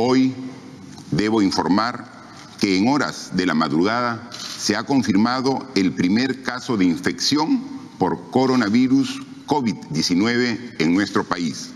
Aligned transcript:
Hoy 0.00 0.32
debo 1.10 1.42
informar 1.42 2.04
que 2.60 2.78
en 2.78 2.86
horas 2.86 3.30
de 3.32 3.46
la 3.46 3.54
madrugada 3.54 4.30
se 4.30 4.76
ha 4.76 4.84
confirmado 4.84 5.66
el 5.74 5.92
primer 5.92 6.44
caso 6.44 6.76
de 6.76 6.84
infección 6.84 7.60
por 7.98 8.30
coronavirus 8.30 9.20
COVID-19 9.48 10.76
en 10.78 10.94
nuestro 10.94 11.24
país. 11.24 11.72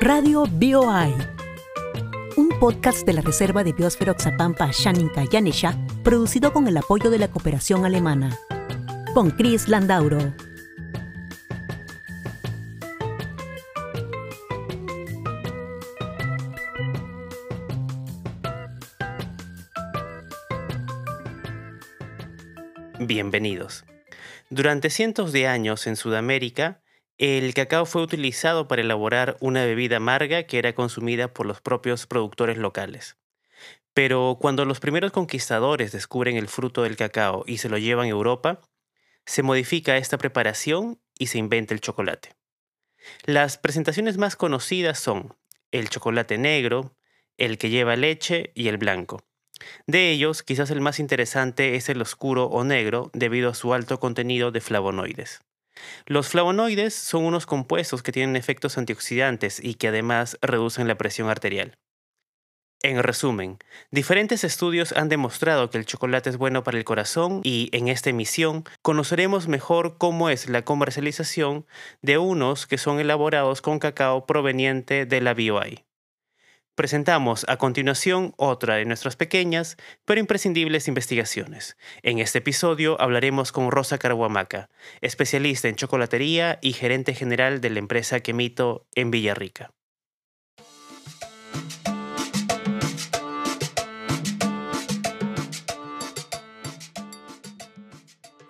Radio 0.00 0.46
BioI, 0.50 1.14
un 2.36 2.48
podcast 2.58 3.06
de 3.06 3.12
la 3.12 3.20
Reserva 3.20 3.62
de 3.62 3.72
Biosfera 3.72 4.10
Oxapampa 4.10 4.70
Shaninka 4.72 5.24
Yanesha, 5.30 5.78
producido 6.02 6.52
con 6.52 6.66
el 6.66 6.76
apoyo 6.76 7.10
de 7.10 7.18
la 7.18 7.28
cooperación 7.28 7.84
alemana. 7.84 8.36
Con 9.14 9.30
Chris 9.30 9.68
Landauro. 9.68 10.34
Bienvenidos. 22.98 23.84
Durante 24.50 24.90
cientos 24.90 25.32
de 25.32 25.46
años 25.46 25.86
en 25.86 25.96
Sudamérica, 25.96 26.82
el 27.18 27.54
cacao 27.54 27.86
fue 27.86 28.02
utilizado 28.02 28.66
para 28.66 28.82
elaborar 28.82 29.36
una 29.40 29.64
bebida 29.64 29.98
amarga 29.98 30.44
que 30.44 30.58
era 30.58 30.74
consumida 30.74 31.32
por 31.32 31.46
los 31.46 31.60
propios 31.60 32.06
productores 32.06 32.58
locales. 32.58 33.16
Pero 33.94 34.38
cuando 34.40 34.64
los 34.64 34.80
primeros 34.80 35.12
conquistadores 35.12 35.92
descubren 35.92 36.36
el 36.36 36.48
fruto 36.48 36.82
del 36.82 36.96
cacao 36.96 37.44
y 37.46 37.58
se 37.58 37.68
lo 37.68 37.78
llevan 37.78 38.06
a 38.06 38.10
Europa, 38.10 38.60
se 39.26 39.42
modifica 39.42 39.96
esta 39.96 40.18
preparación 40.18 41.00
y 41.18 41.26
se 41.26 41.38
inventa 41.38 41.74
el 41.74 41.80
chocolate. 41.80 42.34
Las 43.24 43.58
presentaciones 43.58 44.16
más 44.16 44.36
conocidas 44.36 44.98
son 44.98 45.36
el 45.70 45.88
chocolate 45.88 46.38
negro, 46.38 46.96
el 47.36 47.58
que 47.58 47.70
lleva 47.70 47.96
leche 47.96 48.52
y 48.54 48.68
el 48.68 48.78
blanco. 48.78 49.24
De 49.86 50.10
ellos, 50.10 50.42
quizás 50.42 50.70
el 50.70 50.80
más 50.80 50.98
interesante 50.98 51.76
es 51.76 51.88
el 51.88 52.00
oscuro 52.02 52.46
o 52.46 52.64
negro 52.64 53.10
debido 53.12 53.50
a 53.50 53.54
su 53.54 53.74
alto 53.74 54.00
contenido 54.00 54.50
de 54.50 54.60
flavonoides. 54.60 55.40
Los 56.06 56.28
flavonoides 56.28 56.94
son 56.94 57.24
unos 57.24 57.46
compuestos 57.46 58.02
que 58.02 58.12
tienen 58.12 58.36
efectos 58.36 58.76
antioxidantes 58.78 59.60
y 59.62 59.74
que 59.74 59.88
además 59.88 60.38
reducen 60.42 60.88
la 60.88 60.96
presión 60.96 61.28
arterial. 61.28 61.78
En 62.84 63.00
resumen, 63.00 63.58
diferentes 63.92 64.42
estudios 64.42 64.90
han 64.90 65.08
demostrado 65.08 65.70
que 65.70 65.78
el 65.78 65.86
chocolate 65.86 66.30
es 66.30 66.36
bueno 66.36 66.64
para 66.64 66.78
el 66.78 66.84
corazón 66.84 67.40
y 67.44 67.68
en 67.70 67.86
esta 67.86 68.10
emisión 68.10 68.64
conoceremos 68.82 69.46
mejor 69.46 69.98
cómo 69.98 70.28
es 70.30 70.48
la 70.48 70.64
comercialización 70.64 71.64
de 72.00 72.18
unos 72.18 72.66
que 72.66 72.78
son 72.78 72.98
elaborados 72.98 73.62
con 73.62 73.78
cacao 73.78 74.26
proveniente 74.26 75.06
de 75.06 75.20
la 75.20 75.32
BioI. 75.32 75.84
Presentamos 76.74 77.46
a 77.48 77.56
continuación 77.56 78.34
otra 78.36 78.74
de 78.74 78.84
nuestras 78.84 79.14
pequeñas 79.14 79.76
pero 80.04 80.18
imprescindibles 80.18 80.88
investigaciones. 80.88 81.76
En 82.02 82.18
este 82.18 82.38
episodio 82.38 83.00
hablaremos 83.00 83.52
con 83.52 83.70
Rosa 83.70 83.98
Carhuamaca, 83.98 84.70
especialista 85.02 85.68
en 85.68 85.76
chocolatería 85.76 86.58
y 86.60 86.72
gerente 86.72 87.14
general 87.14 87.60
de 87.60 87.70
la 87.70 87.78
empresa 87.78 88.18
Quemito 88.18 88.88
en 88.96 89.12
Villarrica. 89.12 89.70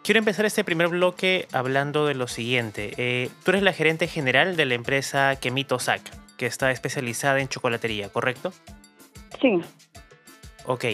Quiero 0.02 0.18
empezar 0.18 0.44
este 0.44 0.64
primer 0.64 0.88
bloque 0.88 1.46
hablando 1.52 2.06
de 2.06 2.14
lo 2.14 2.26
siguiente. 2.26 2.92
Eh, 2.96 3.30
tú 3.44 3.52
eres 3.52 3.62
la 3.62 3.72
gerente 3.72 4.08
general 4.08 4.56
de 4.56 4.66
la 4.66 4.74
empresa 4.74 5.36
Quemito 5.36 5.78
SAC 5.78 6.02
que 6.36 6.46
está 6.46 6.72
especializada 6.72 7.38
en 7.40 7.46
chocolatería, 7.46 8.08
¿correcto? 8.08 8.52
Sí. 9.40 9.60
Ok. 10.66 10.84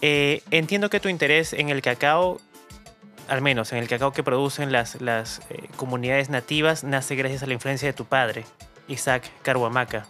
Eh, 0.00 0.42
entiendo 0.52 0.90
que 0.90 1.00
tu 1.00 1.08
interés 1.08 1.54
en 1.54 1.70
el 1.70 1.82
cacao, 1.82 2.40
al 3.26 3.42
menos 3.42 3.72
en 3.72 3.78
el 3.78 3.88
cacao 3.88 4.12
que 4.12 4.22
producen 4.22 4.70
las, 4.70 5.00
las 5.00 5.40
eh, 5.50 5.64
comunidades 5.74 6.30
nativas, 6.30 6.84
nace 6.84 7.16
gracias 7.16 7.42
a 7.42 7.46
la 7.46 7.54
influencia 7.54 7.88
de 7.88 7.94
tu 7.94 8.04
padre, 8.04 8.44
Isaac 8.86 9.24
Carhuamaca. 9.42 10.06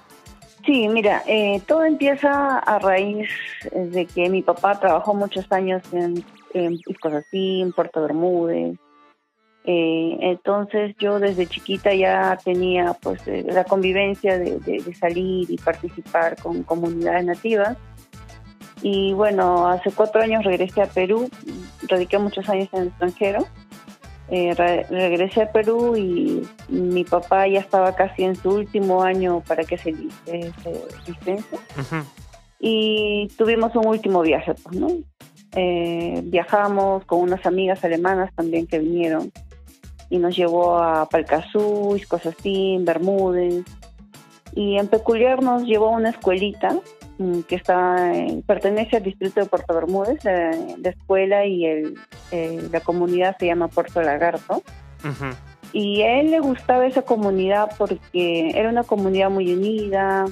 Sí, 0.67 0.89
mira, 0.89 1.23
eh, 1.27 1.63
todo 1.67 1.83
empieza 1.85 2.59
a 2.59 2.79
raíz 2.79 3.31
de 3.73 4.05
que 4.05 4.29
mi 4.29 4.43
papá 4.43 4.79
trabajó 4.79 5.15
muchos 5.15 5.51
años 5.53 5.83
en, 5.93 6.23
así, 7.17 7.61
en 7.61 7.73
Puerto 7.73 8.03
Bermúdez, 8.03 8.77
eh, 9.69 10.17
entonces 10.21 10.95
yo 11.01 11.19
desde 11.19 11.49
chiquita 11.49 11.93
ya 11.93 12.39
tenía 12.45 12.95
pues 13.03 13.27
eh, 13.27 13.45
la 13.49 13.65
convivencia 13.65 14.39
de, 14.39 14.95
salir 14.95 15.51
y 15.51 15.57
participar 15.57 16.41
con 16.41 16.63
comunidades 16.63 17.25
nativas. 17.25 17.77
Y 18.83 19.13
bueno, 19.15 19.67
hace 19.67 19.91
cuatro 19.91 20.23
años 20.23 20.45
regresé 20.45 20.83
a 20.83 20.87
Perú, 20.87 21.29
radiqué 21.89 22.19
muchos 22.19 22.49
años 22.49 22.69
en 22.73 22.83
el 22.83 22.89
extranjero. 22.89 23.47
Eh, 24.29 24.55
regresé 24.55 25.43
a 25.43 25.53
Perú 25.53 25.97
y 25.97 26.47
mi 26.69 27.03
papá 27.05 27.49
ya 27.49 27.61
estaba 27.61 27.95
casi 27.95 28.23
en 28.23 28.37
su 28.37 28.51
último 28.51 29.03
año 29.03 29.43
para 29.49 29.65
que 29.65 29.79
se, 29.79 29.93
licencie. 29.93 31.59
Y 32.61 33.29
tuvimos 33.37 33.75
un 33.75 33.87
último 33.87 34.23
viaje, 34.23 34.55
pues, 34.63 34.77
¿no? 34.77 34.89
Viajamos 36.25 37.05
con 37.07 37.21
unas 37.21 37.47
amigas 37.47 37.83
alemanas 37.85 38.31
también 38.35 38.67
que 38.67 38.79
vinieron 38.79 39.33
y 40.11 40.19
nos 40.19 40.37
llevó 40.37 40.79
a 40.79 41.09
Palcazú, 41.09 41.97
Iscosastín, 41.97 42.85
Bermúdez. 42.85 43.65
Y 44.55 44.79
en 44.79 44.89
peculiar 44.89 45.43
nos 45.43 45.65
llevó 45.65 45.89
a 45.89 45.97
una 45.97 46.11
escuelita 46.11 46.77
mm, 47.19 47.41
que 47.41 47.57
está 47.57 48.13
pertenece 48.47 48.97
al 48.97 49.03
distrito 49.03 49.41
de 49.41 49.47
Puerto 49.47 49.75
Bermúdez, 49.75 50.25
la, 50.25 50.51
escuela 50.85 51.45
y 51.45 51.67
el, 51.67 51.95
la 52.71 52.81
comunidad 52.81 53.37
se 53.39 53.47
llama 53.47 53.69
Puerto 53.69 54.01
Lagarto. 54.01 54.63
Y 55.73 56.03
a 56.03 56.21
él 56.21 56.31
le 56.31 56.41
gustaba 56.41 56.87
esa 56.87 57.03
comunidad 57.03 57.71
porque 57.77 58.51
era 58.55 58.71
una 58.71 58.83
comunidad 58.83 59.31
muy 59.31 59.53
unida, 59.53 60.25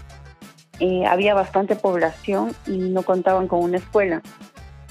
eh, 0.81 1.05
había 1.07 1.35
bastante 1.35 1.77
población 1.77 2.53
y 2.67 2.79
no 2.79 3.03
contaban 3.03 3.47
con 3.47 3.63
una 3.63 3.77
escuela. 3.77 4.23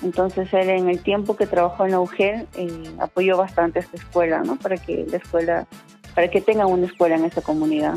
Entonces 0.04 0.54
él 0.54 0.70
en 0.70 0.90
el 0.90 1.02
tiempo 1.02 1.36
que 1.36 1.48
trabajó 1.48 1.86
en 1.86 1.92
la 1.92 2.00
UGEL 2.00 2.48
eh, 2.56 2.96
apoyó 3.00 3.38
bastante 3.38 3.80
a 3.80 3.82
esta 3.82 3.98
escuela, 3.98 4.44
¿no? 4.44 4.58
Para 4.58 4.78
que 4.78 5.06
la 5.10 5.18
escuela, 5.18 5.68
para 6.14 6.28
que 6.28 6.42
tengan 6.42 6.68
una 6.68 6.88
escuela 6.88 7.16
en 7.16 7.26
esa 7.26 7.42
comunidad. 7.42 7.96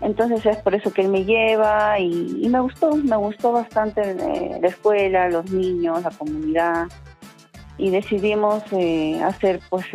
Entonces 0.00 0.44
es 0.44 0.56
por 0.58 0.74
eso 0.74 0.92
que 0.92 1.02
él 1.02 1.08
me 1.08 1.24
lleva 1.24 1.98
y, 1.98 2.46
me 2.48 2.60
gustó, 2.60 2.94
me 2.96 3.16
gustó 3.16 3.52
bastante 3.52 4.02
eh, 4.02 4.58
la 4.60 4.68
escuela, 4.68 5.28
los 5.28 5.50
niños, 5.50 6.02
la 6.02 6.10
comunidad 6.10 6.88
y 7.78 7.90
decidimos 7.90 8.62
eh, 8.72 9.20
hacer 9.22 9.60
pues 9.70 9.86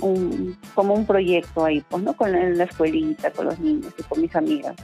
un, 0.00 0.58
como 0.74 0.94
un 0.94 1.06
proyecto 1.06 1.64
ahí, 1.64 1.82
pues, 1.88 2.02
¿no? 2.02 2.14
Con 2.14 2.32
la 2.32 2.64
escuelita, 2.64 3.30
con 3.30 3.46
los 3.46 3.58
niños 3.60 3.94
y 3.98 4.02
con 4.02 4.20
mis 4.20 4.34
amigas. 4.34 4.74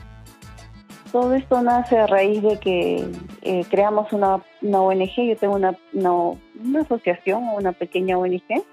Todo 1.13 1.35
esto 1.35 1.63
nace 1.63 1.99
a 1.99 2.07
raíz 2.07 2.43
de 2.43 2.59
que 2.59 3.07
eh, 3.47 3.65
creamos 3.71 4.13
una, 4.13 4.43
ONG, 4.61 5.29
yo 5.29 5.37
tengo 5.37 5.55
una, 5.55 5.77
una, 5.93 6.81
asociación, 6.81 7.45
una 7.55 7.71
pequeña 7.71 8.19
ONG 8.19 8.65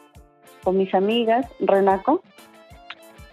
con 0.63 0.77
mis 0.77 0.91
amigas, 0.95 1.45
Renaco, 1.59 2.23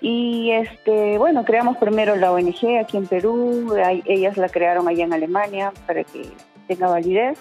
y 0.02 0.50
este, 0.50 1.16
bueno, 1.16 1.46
creamos 1.46 1.78
primero 1.78 2.14
la 2.16 2.30
ONG 2.30 2.78
aquí 2.78 2.98
en 2.98 3.06
Perú, 3.06 3.74
ellas 4.04 4.36
la 4.36 4.50
crearon 4.50 4.86
allá 4.86 5.04
en 5.04 5.14
Alemania 5.14 5.72
para 5.86 6.04
que 6.04 6.30
tenga 6.68 6.88
validez. 6.88 7.38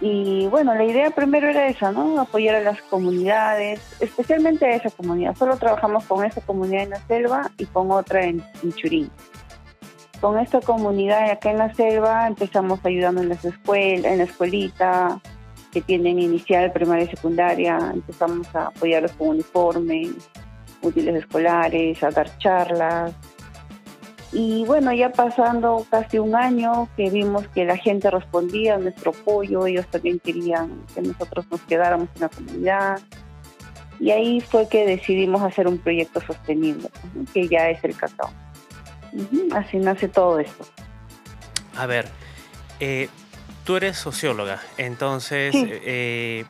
Y 0.00 0.46
bueno, 0.48 0.74
la 0.74 0.84
idea 0.84 1.10
primero 1.10 1.48
era 1.48 1.66
esa, 1.68 1.90
¿no? 1.90 2.20
Apoyar 2.20 2.56
a 2.56 2.60
las 2.60 2.82
comunidades, 2.82 3.80
especialmente 4.00 4.64
a 4.64 4.74
esa 4.76 4.90
comunidad. 4.90 5.36
Solo 5.36 5.56
trabajamos 5.56 6.04
con 6.04 6.24
esa 6.24 6.40
comunidad 6.40 6.84
en 6.84 6.90
la 6.90 7.00
selva 7.06 7.50
y 7.58 7.66
con 7.66 7.90
otra 7.90 8.24
en, 8.24 8.44
en 8.62 8.72
Churín 8.72 9.10
con 10.22 10.38
esta 10.38 10.60
comunidad 10.60 11.28
acá 11.32 11.50
en 11.50 11.58
la 11.58 11.74
selva 11.74 12.28
empezamos 12.28 12.78
ayudando 12.84 13.22
en 13.22 13.28
las 13.30 13.44
escuelas, 13.44 14.12
en 14.12 14.18
la 14.18 14.24
escuelita 14.24 15.20
que 15.72 15.80
tienen 15.80 16.20
inicial, 16.20 16.70
primaria 16.70 17.06
y 17.06 17.08
secundaria, 17.08 17.76
empezamos 17.92 18.46
a 18.54 18.66
apoyarlos 18.66 19.10
con 19.12 19.30
uniformes, 19.30 20.10
útiles 20.80 21.16
escolares, 21.16 22.00
a 22.04 22.10
dar 22.10 22.38
charlas. 22.38 23.12
Y 24.32 24.64
bueno, 24.64 24.92
ya 24.92 25.10
pasando 25.10 25.84
casi 25.90 26.20
un 26.20 26.36
año 26.36 26.88
que 26.96 27.10
vimos 27.10 27.48
que 27.48 27.64
la 27.64 27.76
gente 27.76 28.08
respondía 28.08 28.76
a 28.76 28.78
nuestro 28.78 29.10
apoyo, 29.10 29.66
ellos 29.66 29.86
también 29.88 30.20
querían 30.20 30.84
que 30.94 31.02
nosotros 31.02 31.46
nos 31.50 31.60
quedáramos 31.62 32.08
en 32.14 32.20
la 32.20 32.28
comunidad. 32.28 33.00
Y 33.98 34.12
ahí 34.12 34.40
fue 34.40 34.68
que 34.68 34.86
decidimos 34.86 35.42
hacer 35.42 35.66
un 35.66 35.78
proyecto 35.78 36.20
sostenible, 36.20 36.88
que 37.34 37.48
ya 37.48 37.70
es 37.70 37.82
el 37.82 37.96
cacao 37.96 38.30
así 39.54 39.78
nace 39.78 40.08
todo 40.08 40.38
esto. 40.38 40.66
A 41.76 41.86
ver, 41.86 42.08
eh, 42.80 43.08
Tú 43.64 43.76
eres 43.76 43.96
socióloga, 43.96 44.60
entonces 44.76 45.54
eh, 45.54 46.44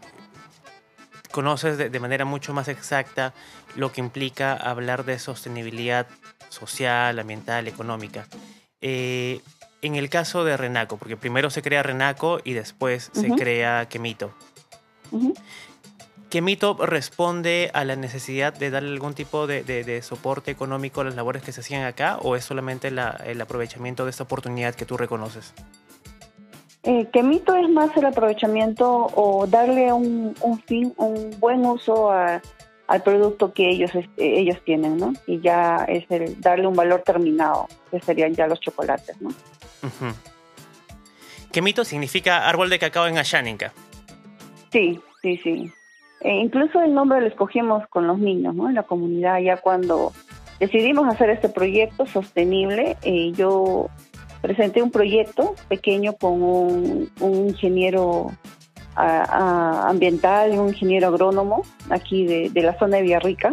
conoces 1.30 1.76
de, 1.76 2.00
manera 2.00 2.24
mucho 2.24 2.54
más 2.54 2.68
exacta 2.68 3.34
lo 3.76 3.92
que 3.92 4.00
implica 4.00 4.54
hablar 4.54 5.04
de 5.04 5.18
sostenibilidad 5.18 6.06
social, 6.48 7.18
ambiental, 7.18 7.68
económica. 7.68 8.26
Eh, 8.80 9.42
en 9.82 9.96
el 9.96 10.08
caso 10.08 10.44
de 10.44 10.56
Renaco, 10.56 10.96
porque 10.96 11.18
primero 11.18 11.50
se 11.50 11.60
crea 11.60 11.82
Renaco 11.82 12.40
y 12.44 12.54
después 12.54 13.10
se 13.12 13.28
crea 13.32 13.86
Quemito. 13.90 14.32
¿Quemito 16.32 16.78
responde 16.80 17.70
a 17.74 17.84
la 17.84 17.94
necesidad 17.94 18.54
de 18.54 18.70
darle 18.70 18.88
algún 18.88 19.12
tipo 19.12 19.46
de, 19.46 20.00
soporte 20.00 20.50
económico 20.50 21.02
a 21.02 21.04
las 21.04 21.14
labores 21.14 21.42
que 21.42 21.52
se 21.52 21.60
hacían 21.60 21.84
acá 21.84 22.16
o 22.22 22.36
es 22.36 22.44
solamente 22.46 22.88
el 22.88 23.40
aprovechamiento 23.42 24.04
de 24.06 24.12
esta 24.12 24.22
oportunidad 24.22 24.74
que 24.74 24.86
tú 24.86 24.96
reconoces? 24.96 25.52
Eh, 26.84 27.06
Quemito 27.12 27.54
es 27.54 27.68
más 27.68 27.94
el 27.98 28.06
aprovechamiento 28.06 29.10
o 29.14 29.46
darle 29.46 29.92
un, 29.92 30.34
fin, 30.66 30.94
un 30.96 31.38
buen 31.38 31.66
uso 31.66 32.10
al 32.10 33.02
producto 33.04 33.52
que 33.52 33.68
ellos, 33.68 33.90
ellos 34.16 34.56
tienen, 34.64 34.96
¿no? 34.96 35.12
Y 35.26 35.38
ya 35.40 35.84
es 35.86 36.10
el 36.10 36.40
darle 36.40 36.66
un 36.66 36.74
valor 36.74 37.02
terminado, 37.02 37.68
que 37.90 38.00
serían 38.00 38.34
ya 38.34 38.46
los 38.46 38.58
chocolates, 38.58 39.20
¿no? 39.20 39.34
Quemito 41.52 41.84
significa 41.84 42.48
árbol 42.48 42.70
de 42.70 42.78
cacao 42.78 43.06
en 43.06 43.18
Ashaninka. 43.18 43.74
Sí, 44.72 44.98
sí, 45.20 45.36
sí. 45.36 45.70
E 46.22 46.36
incluso 46.36 46.80
el 46.80 46.94
nombre 46.94 47.20
lo 47.20 47.26
escogimos 47.26 47.86
con 47.88 48.06
los 48.06 48.18
niños, 48.18 48.54
¿no? 48.54 48.68
En 48.68 48.76
la 48.76 48.84
comunidad, 48.84 49.40
ya 49.40 49.56
cuando 49.56 50.12
decidimos 50.60 51.08
hacer 51.08 51.30
este 51.30 51.48
proyecto 51.48 52.06
sostenible, 52.06 52.96
eh, 53.02 53.32
yo 53.32 53.88
presenté 54.40 54.82
un 54.82 54.92
proyecto 54.92 55.54
pequeño 55.68 56.14
con 56.14 56.42
un, 56.42 57.10
ingeniero 57.20 58.30
ambiental 58.94 60.52
y 60.52 60.58
un 60.58 60.68
ingeniero 60.68 61.08
agrónomo 61.08 61.62
aquí 61.88 62.26
de, 62.26 62.62
la 62.62 62.78
zona 62.78 62.98
de 62.98 63.02
Villarrica. 63.02 63.52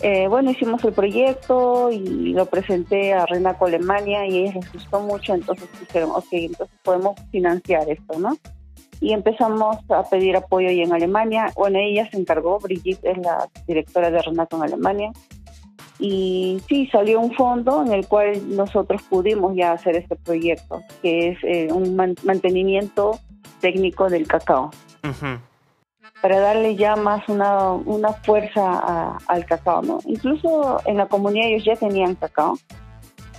Eh, 0.00 0.26
bueno, 0.28 0.50
hicimos 0.50 0.82
el 0.84 0.92
proyecto 0.92 1.90
y 1.92 2.32
lo 2.32 2.46
presenté 2.46 3.14
a 3.14 3.26
Renaco 3.26 3.66
Alemania 3.66 4.26
y 4.26 4.36
a 4.36 4.40
ellos 4.40 4.54
les 4.56 4.72
gustó 4.72 5.00
mucho, 5.00 5.34
entonces 5.34 5.68
dijeron, 5.78 6.10
ok, 6.10 6.26
entonces 6.32 6.76
podemos 6.82 7.14
financiar 7.30 7.88
esto, 7.88 8.18
¿no? 8.18 8.36
Y 9.00 9.12
empezamos 9.12 9.78
a 9.90 10.02
pedir 10.08 10.36
apoyo 10.36 10.68
ahí 10.68 10.82
en 10.82 10.92
Alemania. 10.92 11.52
Bueno, 11.54 11.78
ella 11.78 12.08
se 12.10 12.16
encargó, 12.16 12.58
Brigitte 12.58 13.04
es 13.04 13.18
la 13.18 13.48
directora 13.66 14.10
de 14.10 14.22
Renaco 14.22 14.56
en 14.56 14.62
Alemania, 14.62 15.12
y 15.98 16.60
sí, 16.68 16.88
salió 16.88 17.20
un 17.20 17.32
fondo 17.32 17.82
en 17.82 17.92
el 17.92 18.06
cual 18.06 18.54
nosotros 18.54 19.02
pudimos 19.08 19.56
ya 19.56 19.72
hacer 19.72 19.96
este 19.96 20.16
proyecto, 20.16 20.82
que 21.00 21.28
es 21.28 21.38
eh, 21.42 21.68
un 21.72 21.96
mantenimiento 21.96 23.18
técnico 23.60 24.10
del 24.10 24.26
cacao. 24.26 24.70
Para 26.20 26.40
darle 26.40 26.76
ya 26.76 26.96
más 26.96 27.26
una, 27.28 27.70
una 27.70 28.12
fuerza 28.12 29.16
al 29.26 29.46
cacao, 29.46 29.82
¿no? 29.82 29.98
Incluso 30.06 30.80
en 30.84 30.98
la 30.98 31.06
comunidad 31.06 31.48
ellos 31.48 31.64
ya 31.64 31.76
tenían 31.76 32.14
cacao, 32.14 32.58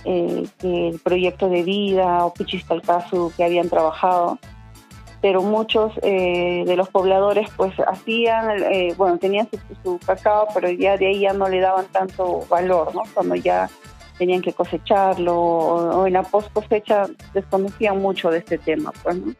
eh, 0.04 0.46
que 0.58 0.88
el 0.88 0.98
proyecto 0.98 1.48
de 1.48 1.62
vida 1.62 2.24
o 2.24 2.32
Pichistalcazu 2.32 3.32
que 3.36 3.44
habían 3.44 3.68
trabajado, 3.68 4.38
pero 5.20 5.42
muchos 5.42 5.92
eh, 6.02 6.64
de 6.66 6.76
los 6.76 6.88
pobladores 6.88 7.48
pues 7.56 7.72
hacían, 7.86 8.62
eh, 8.62 8.94
bueno, 8.96 9.18
tenían 9.18 9.48
su, 9.82 9.98
cacao, 9.98 10.48
pero 10.54 10.70
ya 10.70 10.96
de 10.96 11.08
ahí 11.08 11.20
ya 11.20 11.32
no 11.32 11.48
le 11.48 11.60
daban 11.60 11.86
tanto 11.86 12.46
valor, 12.48 12.94
¿no? 12.94 13.02
Cuando 13.14 13.34
ya 13.34 13.68
tenían 14.16 14.42
que 14.42 14.52
cosecharlo 14.52 15.36
o, 15.40 16.06
en 16.06 16.12
la 16.12 16.22
post 16.22 16.52
cosecha 16.52 17.06
desconocían 17.34 18.00
mucho 18.00 18.30
de 18.30 18.38
este 18.38 18.58
tema, 18.58 18.92
pues, 19.02 19.16
¿no? 19.16 19.34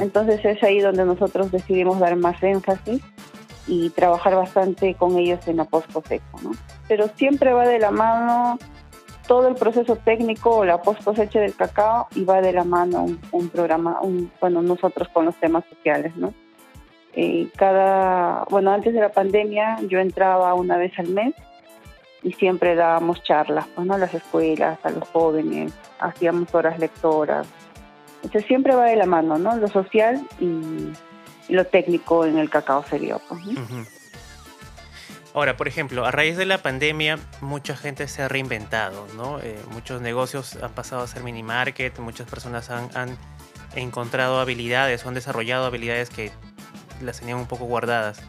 Entonces 0.00 0.44
es 0.44 0.62
ahí 0.64 0.80
donde 0.80 1.04
nosotros 1.04 1.52
decidimos 1.52 2.00
dar 2.00 2.16
más 2.16 2.42
énfasis 2.42 3.02
y 3.68 3.90
trabajar 3.90 4.34
bastante 4.34 4.94
con 4.94 5.16
ellos 5.16 5.46
en 5.46 5.58
la 5.58 5.64
post 5.64 5.92
cosecha, 5.92 6.24
¿no? 6.42 6.52
Pero 6.88 7.08
siempre 7.14 7.52
va 7.52 7.66
de 7.66 7.78
la 7.78 7.92
mano 7.92 8.58
todo 9.30 9.46
el 9.46 9.54
proceso 9.54 9.94
técnico 9.94 10.56
o 10.56 10.64
la 10.64 10.82
post 10.82 11.04
cosecha 11.04 11.38
del 11.38 11.54
cacao 11.54 12.08
y 12.16 12.24
va 12.24 12.40
de 12.40 12.52
la 12.52 12.64
mano 12.64 13.06
un, 13.30 13.48
programa, 13.48 14.00
un, 14.00 14.28
bueno, 14.40 14.60
nosotros 14.60 15.06
con 15.10 15.24
los 15.24 15.36
temas 15.36 15.62
sociales, 15.70 16.16
¿no? 16.16 16.34
Eh, 17.14 17.48
cada, 17.56 18.44
bueno, 18.50 18.72
antes 18.72 18.92
de 18.92 18.98
la 18.98 19.10
pandemia 19.10 19.78
yo 19.88 20.00
entraba 20.00 20.52
una 20.54 20.76
vez 20.78 20.98
al 20.98 21.10
mes 21.10 21.32
y 22.24 22.32
siempre 22.32 22.74
dábamos 22.74 23.22
charlas, 23.22 23.68
pues, 23.72 23.86
¿no? 23.86 23.94
A 23.94 23.98
las 23.98 24.12
escuelas, 24.14 24.80
a 24.82 24.90
los 24.90 25.08
jóvenes, 25.10 25.72
hacíamos 26.00 26.52
horas 26.52 26.80
lectoras. 26.80 27.46
Entonces 28.24 28.46
siempre 28.46 28.74
va 28.74 28.86
de 28.86 28.96
la 28.96 29.06
mano, 29.06 29.38
¿no? 29.38 29.54
Lo 29.54 29.68
social 29.68 30.26
y, 30.40 30.90
lo 31.54 31.64
técnico 31.66 32.24
en 32.26 32.36
el 32.36 32.50
cacao 32.50 32.82
sería, 32.82 33.18
pues, 33.28 33.42
Ahora, 35.32 35.56
por 35.56 35.68
ejemplo, 35.68 36.04
a 36.04 36.10
raíz 36.10 36.36
de 36.36 36.44
la 36.44 36.58
pandemia, 36.58 37.18
mucha 37.40 37.76
gente 37.76 38.08
se 38.08 38.22
ha 38.22 38.28
reinventado, 38.28 39.06
¿no? 39.16 39.38
Eh, 39.38 39.56
muchos 39.70 40.00
negocios 40.00 40.58
han 40.60 40.72
pasado 40.72 41.02
a 41.02 41.06
ser 41.06 41.22
mini 41.22 41.44
market, 41.44 41.96
muchas 42.00 42.28
personas 42.28 42.70
han, 42.70 43.16
encontrado 43.76 44.40
habilidades 44.40 45.04
o 45.04 45.08
han 45.08 45.14
desarrollado 45.14 45.64
habilidades 45.64 46.10
que 46.10 46.32
las 47.00 47.20
tenían 47.20 47.38
un 47.38 47.46
poco 47.46 47.66
guardadas. 47.66 48.20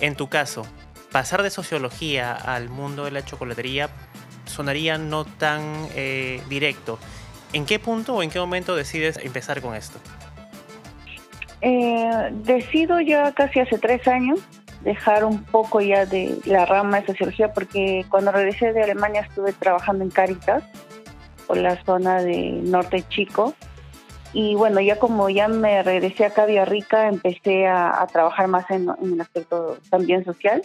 En 0.00 0.16
tu 0.16 0.30
caso, 0.30 0.66
pasar 1.12 1.42
de 1.42 1.50
sociología 1.50 2.32
al 2.32 2.70
mundo 2.70 3.04
de 3.04 3.10
la 3.10 3.22
chocolatería 3.22 3.90
sonaría 4.46 4.96
no 4.96 5.26
tan 5.26 5.60
eh, 5.94 6.40
directo. 6.48 6.98
¿En 7.52 7.66
qué 7.66 7.78
punto 7.78 8.14
o 8.14 8.22
en 8.22 8.30
qué 8.30 8.38
momento 8.38 8.74
decides 8.74 9.18
empezar 9.18 9.60
con 9.60 9.74
esto? 9.74 9.98
Eh, 11.60 12.30
decido 12.32 13.00
ya 13.02 13.32
casi 13.32 13.60
hace 13.60 13.76
tres 13.76 14.08
años 14.08 14.40
dejar 14.82 15.24
un 15.24 15.42
poco 15.44 15.80
ya 15.80 16.06
de 16.06 16.38
la 16.44 16.66
rama 16.66 17.00
de 17.00 17.06
sociología 17.06 17.52
porque 17.52 18.04
cuando 18.08 18.32
regresé 18.32 18.72
de 18.72 18.82
Alemania 18.82 19.22
estuve 19.22 19.52
trabajando 19.52 20.04
en 20.04 20.10
Caritas 20.10 20.64
por 21.46 21.56
la 21.56 21.82
zona 21.84 22.22
de 22.22 22.52
Norte 22.62 23.04
Chico. 23.08 23.54
Y 24.32 24.54
bueno 24.54 24.80
ya 24.80 24.98
como 24.98 25.30
ya 25.30 25.48
me 25.48 25.82
regresé 25.82 26.26
acá 26.26 26.42
a 26.42 26.46
Villarrica 26.46 27.08
empecé 27.08 27.66
a, 27.66 28.06
trabajar 28.12 28.46
más 28.46 28.70
en, 28.70 28.88
el 29.02 29.20
aspecto 29.20 29.78
también 29.90 30.24
social. 30.24 30.62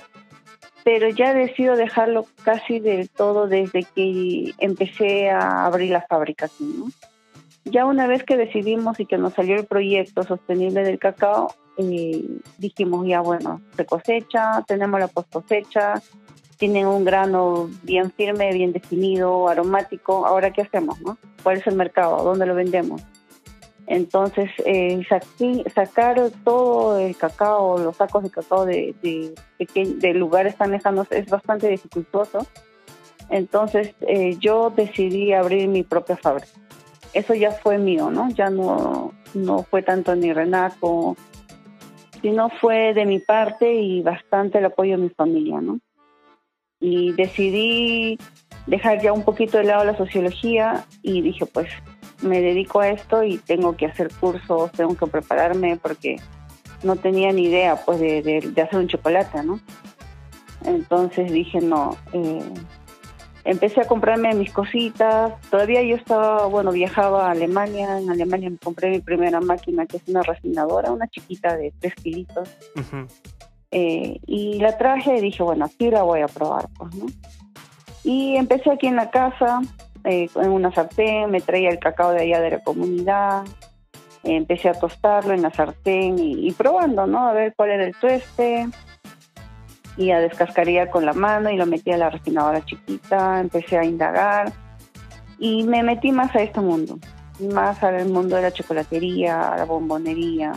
Pero 0.84 1.08
ya 1.08 1.34
decido 1.34 1.78
dejarlo 1.78 2.26
casi 2.44 2.80
del 2.80 3.10
todo 3.10 3.48
desde 3.48 3.84
que 3.96 4.54
empecé 4.58 5.30
a 5.30 5.66
abrir 5.66 5.92
la 5.92 6.02
fábrica 6.02 6.50
Ya 7.64 7.86
una 7.86 8.06
vez 8.06 8.26
que 8.26 8.36
decidimos 8.36 9.00
y 9.00 9.06
que 9.06 9.18
nos 9.18 9.34
salió 9.34 9.56
el 9.56 9.66
proyecto 9.66 10.24
sostenible 10.24 10.84
del 10.84 11.00
cacao, 11.00 11.56
y 11.78 12.40
dijimos 12.58 13.08
ya 13.08 13.22
bueno, 13.22 13.62
se 13.76 13.86
cosecha, 13.86 14.64
tenemos 14.68 15.00
la 15.00 15.08
post 15.08 15.32
cosecha, 15.32 16.02
tienen 16.58 16.88
un 16.88 17.04
grano 17.04 17.70
bien 17.84 18.12
firme, 18.12 18.54
bien 18.54 18.72
definido, 18.72 19.50
aromático, 19.50 20.26
ahora 20.26 20.52
qué 20.52 20.62
hacemos, 20.62 21.02
no? 21.02 21.18
¿Cuál 21.42 21.58
es 21.58 21.68
el 21.68 21.76
mercado? 21.76 22.24
¿Dónde 22.24 22.46
lo 22.46 22.56
vendemos? 22.56 23.02
Entonces, 23.86 24.50
eh, 24.66 25.06
sacar 25.74 26.32
todo 26.44 26.98
el 27.00 27.18
cacao, 27.18 27.78
los 27.78 27.98
sacos 27.98 28.24
de 28.24 28.30
cacao 28.30 28.66
de, 28.66 28.96
de, 29.02 30.14
lugares 30.14 30.56
tan 30.56 30.72
lejanos 30.72 31.12
es 31.12 31.30
bastante 31.30 31.68
dificultoso. 31.68 32.48
Entonces, 33.30 33.94
eh, 34.02 34.38
yo 34.40 34.70
decidí 34.70 35.34
abrir 35.34 35.68
mi 35.68 35.84
propia 35.84 36.16
fábrica. 36.16 36.48
Eso 37.14 37.34
ya 37.34 37.52
fue 37.52 37.78
mío, 37.78 38.10
¿no? 38.10 38.30
Ya 38.30 38.50
no, 38.50 39.14
no 39.34 39.64
fue 39.64 39.82
tanto 39.82 40.16
ni 40.16 40.32
Renaco, 40.32 41.18
sino 42.24 42.50
fue 42.50 42.94
de 42.94 43.06
mi 43.06 43.20
parte 43.20 43.74
y 43.74 44.02
bastante 44.02 44.58
el 44.58 44.66
apoyo 44.66 44.96
de 44.96 45.04
mi 45.04 45.10
familia, 45.10 45.60
¿no? 45.60 45.80
Y 46.80 47.12
decidí 47.12 48.18
dejar 48.66 49.02
ya 49.02 49.12
un 49.12 49.24
poquito 49.24 49.58
de 49.58 49.66
lado 49.66 49.84
la 49.84 49.98
sociología 49.98 50.86
y 51.02 51.22
dije, 51.22 51.46
pues 51.46 51.68
me 52.22 52.40
dedico 52.40 52.80
a 52.80 52.88
esto 52.88 53.24
y 53.24 53.40
tengo 53.40 53.76
que 53.76 53.88
hacer 53.88 54.10
cursos, 54.22 54.72
tengo 54.72 54.96
que 54.96 55.06
prepararme 55.06 55.76
porque 55.76 56.16
no 56.82 56.96
tenía 56.96 57.34
ni 57.34 57.44
idea 57.44 57.76
pues 57.76 58.00
de, 58.00 58.54
hacer 58.64 58.80
un 58.80 58.88
chocolate, 58.88 59.44
¿no? 59.44 59.60
Entonces 60.64 61.30
dije, 61.30 61.60
no, 61.60 61.98
eh, 62.14 62.42
empecé 63.46 63.82
a 63.82 63.86
comprarme 63.86 64.34
mis 64.34 64.52
cositas. 64.52 65.34
Todavía 65.50 65.82
yo 65.84 65.96
estaba, 65.96 66.46
bueno, 66.48 66.72
viajaba 66.72 67.28
a 67.28 67.32
Alemania. 67.32 68.00
En 68.00 68.10
Alemania 68.10 68.50
me 68.50 68.58
compré 68.58 68.90
mi 68.90 69.00
primera 69.00 69.42
máquina, 69.42 69.86
que 69.86 69.98
es 69.98 70.04
una 70.08 70.24
refinadora, 70.24 70.92
una 70.92 71.08
chiquita 71.08 71.56
de 71.58 71.74
tres 71.80 71.96
kilitos. 71.96 72.50
Eh, 73.72 74.20
y 74.26 74.60
la 74.60 74.78
traje 74.78 75.18
y 75.18 75.22
dije, 75.22 75.44
bueno, 75.44 75.66
aquí 75.66 75.90
la 75.90 76.04
voy 76.04 76.22
a 76.22 76.28
probar, 76.28 76.68
pues, 76.78 76.96
¿no? 76.96 77.06
Y 78.04 78.36
empecé 78.36 78.72
aquí 78.72 78.88
en 78.88 78.98
la 78.98 79.10
casa, 79.10 79.62
eh, 80.04 80.30
en 80.36 80.50
una 80.52 80.74
sartén, 80.74 81.32
me 81.32 81.42
traía 81.42 81.70
el 81.70 81.80
cacao 81.80 82.12
de 82.12 82.22
allá 82.22 82.40
de 82.40 82.52
la 82.52 82.60
comunidad. 82.60 83.44
empecé 84.24 84.70
a 84.70 84.74
tostarlo 84.74 85.34
en 85.34 85.42
la 85.42 85.52
sartén 85.52 86.18
y, 86.18 86.48
y 86.48 86.52
probando, 86.52 87.08
¿no? 87.08 87.28
A 87.28 87.34
ver 87.34 87.54
cuál 87.56 87.72
era 87.72 87.84
el 87.84 87.96
tueste 87.96 88.70
y 89.98 90.12
a 90.12 90.20
descascaría 90.20 90.90
con 90.90 91.06
la 91.06 91.14
mano 91.14 91.50
y 91.50 91.58
lo 91.58 91.66
metí 91.66 91.92
a 91.92 91.98
la 91.98 92.10
refinadora 92.10 92.64
chiquita, 92.66 93.40
empecé 93.40 93.78
a 93.78 93.86
indagar 93.86 94.52
y 95.40 95.64
me 95.64 95.84
metí 95.84 96.12
más 96.12 96.36
a 96.36 96.42
este 96.42 96.60
mundo. 96.60 96.98
más 97.54 97.84
al 97.84 98.08
mundo 98.10 98.36
de 98.36 98.44
la 98.44 98.52
chocolatería, 98.52 99.56
la 99.58 99.66
bombonería. 99.66 100.54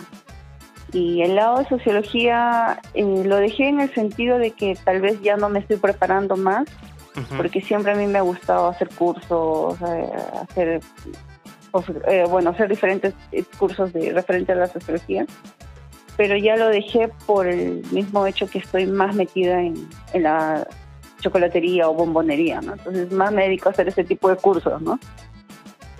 Y 0.93 1.23
el 1.23 1.35
lado 1.35 1.59
de 1.59 1.69
sociología 1.69 2.81
eh, 2.95 3.23
lo 3.25 3.37
dejé 3.37 3.69
en 3.69 3.81
el 3.81 3.93
sentido 3.93 4.39
de 4.39 4.53
que 4.53 4.77
tal 4.85 5.01
vez 5.01 5.21
ya 5.23 5.37
no 5.37 5.49
me 5.49 5.59
estoy 5.59 5.79
preparando 5.79 6.37
más, 6.37 6.67
porque 7.37 7.63
siempre 7.63 7.93
a 7.93 7.95
mí 7.95 8.07
me 8.07 8.19
ha 8.19 8.23
gustado 8.23 8.69
hacer 8.69 8.91
cursos, 8.91 9.77
eh, 9.81 10.11
hacer, 10.43 10.81
eh, 12.07 12.25
bueno, 12.29 12.51
hacer 12.51 12.69
diferentes 12.69 13.15
cursos 13.59 13.93
de 13.93 14.13
referente 14.13 14.53
a 14.53 14.57
la 14.57 14.67
sociología 14.67 15.27
pero 16.17 16.37
ya 16.37 16.57
lo 16.57 16.69
dejé 16.69 17.09
por 17.27 17.47
el 17.47 17.83
mismo 17.91 18.27
hecho 18.27 18.49
que 18.49 18.59
estoy 18.59 18.87
más 18.87 19.15
metida 19.15 19.61
en, 19.61 19.89
la 20.15 20.67
chocolatería 21.21 21.89
o 21.89 21.95
bombonería, 21.95 22.61
¿no? 22.61 22.75
Entonces 22.75 23.11
más 23.13 23.33
me 23.33 23.45
dedico 23.45 23.69
a 23.69 23.73
hacer 23.73 23.89
ese 23.89 24.05
tipo 24.05 24.29
de 24.29 24.37
cursos, 24.37 24.81
¿no? 24.81 24.99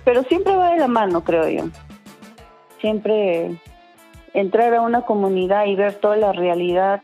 Pero 0.03 0.23
siempre 0.23 0.55
va 0.55 0.71
de 0.71 0.79
la 0.79 0.87
mano, 0.87 1.23
creo 1.23 1.49
yo. 1.49 1.65
Siempre 2.79 3.59
entrar 4.33 4.73
a 4.73 4.81
una 4.81 5.01
comunidad 5.01 5.65
y 5.65 5.75
ver 5.75 5.95
toda 5.95 6.15
la 6.17 6.31
realidad 6.31 7.01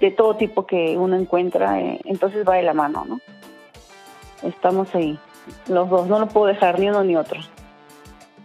de 0.00 0.10
todo 0.10 0.36
tipo 0.36 0.66
que 0.66 0.96
uno 0.98 1.16
encuentra, 1.16 1.80
eh, 1.80 2.00
entonces 2.04 2.46
va 2.46 2.56
de 2.56 2.62
la 2.62 2.74
mano, 2.74 3.04
¿no? 3.06 3.20
Estamos 4.42 4.92
ahí, 4.94 5.18
los 5.68 5.88
dos, 5.88 6.08
no 6.08 6.18
lo 6.18 6.26
puedo 6.26 6.46
dejar 6.46 6.80
ni 6.80 6.88
uno 6.88 7.04
ni 7.04 7.14
otro. 7.14 7.40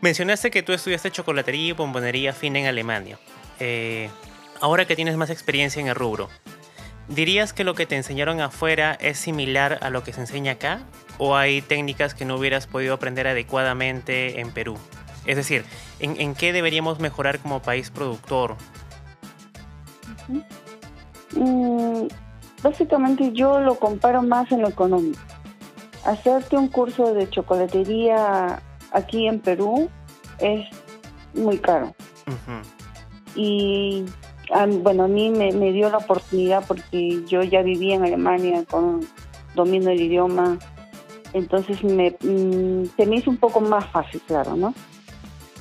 Mencionaste 0.02 0.52
que 0.52 0.62
tú 0.62 0.74
estudiaste 0.74 1.10
chocolatería 1.10 1.70
y 1.70 1.72
bombonería 1.72 2.32
fina 2.32 2.60
en 2.60 2.68
Alemania. 2.68 3.18
Eh, 3.60 4.10
ahora 4.62 4.86
que 4.86 4.96
tienes 4.96 5.18
más 5.18 5.32
experiencia 5.32 5.82
en 5.82 5.88
el 5.88 5.96
rubro, 5.96 6.30
¿dirías 7.08 7.52
que 7.52 7.64
lo 7.64 7.74
que 7.74 7.88
te 7.88 7.96
enseñaron 7.96 8.40
afuera 8.40 8.96
es 9.00 9.18
similar 9.18 9.80
a 9.82 9.90
lo 9.90 10.04
que 10.04 10.14
se 10.14 10.22
enseña 10.22 10.54
acá? 10.54 10.82
¿O 11.18 11.36
hay 11.36 11.62
técnicas 11.62 12.14
que 12.14 12.26
no 12.26 12.36
hubieras 12.36 12.68
podido 12.68 12.94
aprender 12.94 13.28
adecuadamente 13.28 14.40
en 14.40 14.52
Perú? 14.52 14.78
Es 15.26 15.36
decir, 15.36 15.66
¿en, 16.00 16.36
qué 16.36 16.54
deberíamos 16.54 17.00
mejorar 17.00 17.40
como 17.40 17.62
país 17.62 17.90
productor? 17.90 18.56
Mm, 21.36 22.08
básicamente 22.62 23.32
yo 23.34 23.60
lo 23.60 23.76
comparo 23.76 24.22
más 24.22 24.52
en 24.52 24.62
lo 24.62 24.70
económico. 24.70 25.20
Hacerte 26.06 26.56
un 26.56 26.70
curso 26.70 27.14
de 27.14 27.30
chocolatería 27.30 28.62
aquí 28.98 29.28
en 29.28 29.40
Perú 29.40 29.90
es 30.40 30.66
muy 31.34 31.58
caro. 31.58 31.94
Y 33.36 34.06
bueno, 34.82 35.04
a 35.04 35.08
mí 35.08 35.30
me, 35.30 35.72
dio 35.72 35.90
la 35.90 35.98
oportunidad 35.98 36.64
porque 36.68 37.24
yo 37.28 37.44
ya 37.44 37.62
vivía 37.62 37.96
en 37.96 38.04
Alemania 38.04 38.64
con 38.70 39.06
domino 39.56 39.92
el 39.92 40.02
idioma, 40.02 40.58
entonces 41.34 41.84
me, 41.84 42.12
mm, 42.22 42.86
se 42.96 43.06
me 43.06 43.18
hizo 43.18 43.30
un 43.30 43.38
poco 43.38 43.60
más 43.60 43.86
fácil, 43.88 44.22
claro, 44.28 44.56
¿no? 44.56 44.74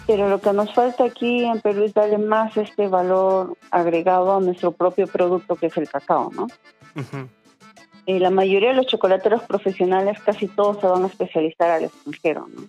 Pero 0.06 0.28
lo 0.28 0.40
que 0.40 0.52
nos 0.52 0.72
falta 0.72 1.04
aquí 1.04 1.44
en 1.44 1.60
Perú 1.60 1.84
es 1.84 1.94
darle 1.94 2.18
más 2.18 2.56
este 2.56 2.88
valor 2.88 3.56
agregado 3.70 4.36
a 4.36 4.40
nuestro 4.40 4.70
propio 4.72 5.06
producto 5.06 5.56
que 5.56 5.66
es 5.66 5.76
el 5.76 5.88
cacao, 5.88 6.30
¿no? 6.32 6.46
Eh, 8.06 8.20
la 8.20 8.30
mayoría 8.30 8.68
de 8.68 8.76
los 8.76 8.86
chocolateros 8.86 9.42
profesionales 9.42 10.20
casi 10.24 10.46
todos 10.46 10.80
se 10.80 10.86
van 10.86 11.02
a 11.02 11.08
especializar 11.08 11.70
al 11.70 11.84
extranjero, 11.84 12.46
¿no? 12.46 12.62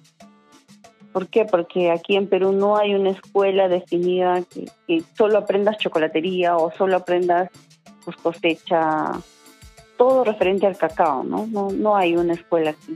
¿Por 1.13 1.27
qué? 1.27 1.45
Porque 1.45 1.91
aquí 1.91 2.15
en 2.15 2.27
Perú 2.27 2.51
no 2.51 2.77
hay 2.77 2.93
una 2.93 3.11
escuela 3.11 3.67
definida 3.67 4.41
que, 4.87 5.03
solo 5.17 5.39
aprendas 5.39 5.77
chocolatería 5.77 6.57
o 6.57 6.71
solo 6.71 6.97
aprendas 6.97 7.49
pues, 8.05 8.17
cosecha, 8.17 9.11
todo 9.97 10.23
referente 10.23 10.67
al 10.67 10.77
cacao, 10.77 11.23
¿no? 11.23 11.47
¿no? 11.47 11.69
No 11.69 11.95
hay 11.95 12.15
una 12.15 12.33
escuela 12.33 12.71
aquí. 12.71 12.95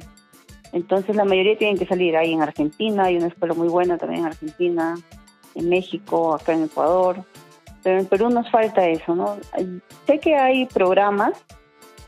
Entonces 0.73 1.15
la 1.15 1.25
mayoría 1.25 1.57
tienen 1.57 1.77
que 1.77 1.85
salir 1.85 2.15
ahí 2.15 2.31
en 2.31 2.41
Argentina, 2.41 3.05
hay 3.05 3.17
una 3.17 3.27
escuela 3.27 3.53
muy 3.53 3.67
buena 3.67 3.97
también 3.97 4.21
en 4.21 4.27
Argentina, 4.27 4.95
en 5.55 5.69
México, 5.69 6.33
acá 6.33 6.53
en 6.53 6.63
Ecuador, 6.63 7.23
pero 7.83 7.99
en 7.99 8.05
Perú 8.05 8.29
nos 8.29 8.49
falta 8.49 8.87
eso, 8.87 9.15
¿no? 9.15 9.37
Sé 10.05 10.19
que 10.19 10.35
hay 10.35 10.65
programas 10.67 11.33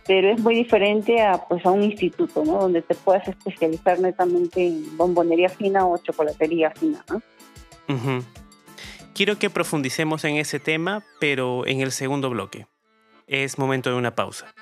pero 0.05 0.29
es 0.29 0.39
muy 0.39 0.55
diferente 0.55 1.21
a 1.21 1.37
pues 1.37 1.65
a 1.65 1.71
un 1.71 1.83
instituto, 1.83 2.43
¿no? 2.45 2.59
Donde 2.59 2.81
te 2.81 2.95
puedas 2.95 3.27
especializar 3.27 3.99
netamente 3.99 4.65
en 4.65 4.97
bombonería 4.97 5.49
fina 5.49 5.85
o 5.85 5.97
chocolatería 5.97 6.71
fina, 6.71 7.03
¿no? 7.09 7.21
Quiero 9.13 9.37
que 9.37 9.49
profundicemos 9.49 10.25
en 10.25 10.37
ese 10.37 10.59
tema, 10.59 11.03
pero 11.19 11.67
en 11.67 11.81
el 11.81 11.91
segundo 11.91 12.29
bloque. 12.29 12.65
Es 13.27 13.57
momento 13.57 13.89
de 13.89 13.95
una 13.95 14.15
pausa. 14.15 14.53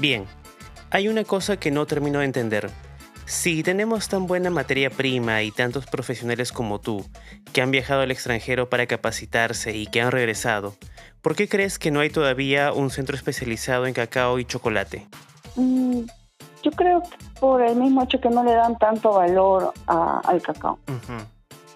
Bien, 0.00 0.24
hay 0.90 1.08
una 1.08 1.24
cosa 1.24 1.58
que 1.58 1.70
no 1.70 1.84
termino 1.84 2.20
de 2.20 2.24
entender. 2.24 2.70
Si 3.26 3.62
tenemos 3.62 4.08
tan 4.08 4.26
buena 4.26 4.48
materia 4.48 4.88
prima 4.88 5.42
y 5.42 5.50
tantos 5.50 5.84
profesionales 5.84 6.52
como 6.52 6.80
tú, 6.80 7.04
que 7.52 7.60
han 7.60 7.70
viajado 7.70 8.00
al 8.00 8.10
extranjero 8.10 8.70
para 8.70 8.86
capacitarse 8.86 9.76
y 9.76 9.86
que 9.86 10.00
han 10.00 10.10
regresado, 10.10 10.74
¿por 11.20 11.36
qué 11.36 11.50
crees 11.50 11.78
que 11.78 11.90
no 11.90 12.00
hay 12.00 12.08
todavía 12.08 12.72
un 12.72 12.88
centro 12.88 13.14
especializado 13.14 13.86
en 13.86 13.92
cacao 13.92 14.38
y 14.38 14.46
chocolate? 14.46 15.06
Mm, 15.56 16.00
yo 16.62 16.70
creo 16.70 17.02
que 17.02 17.16
por 17.38 17.60
el 17.60 17.76
mismo 17.76 18.02
hecho 18.02 18.18
que 18.22 18.30
no 18.30 18.42
le 18.42 18.54
dan 18.54 18.78
tanto 18.78 19.12
valor 19.12 19.74
al 19.86 20.40
cacao. 20.40 20.78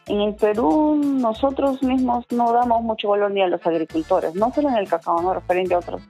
En 0.06 0.20
el 0.22 0.34
Perú 0.34 0.98
nosotros 0.98 1.82
mismos 1.82 2.24
no 2.30 2.54
damos 2.54 2.82
mucho 2.82 3.10
valor 3.10 3.30
ni 3.32 3.42
a 3.42 3.48
los 3.48 3.64
agricultores, 3.66 4.34
no 4.34 4.50
solo 4.54 4.70
en 4.70 4.76
el 4.76 4.88
cacao, 4.88 5.20
no 5.20 5.34
referente 5.34 5.74
a 5.74 5.78
otros 5.78 6.00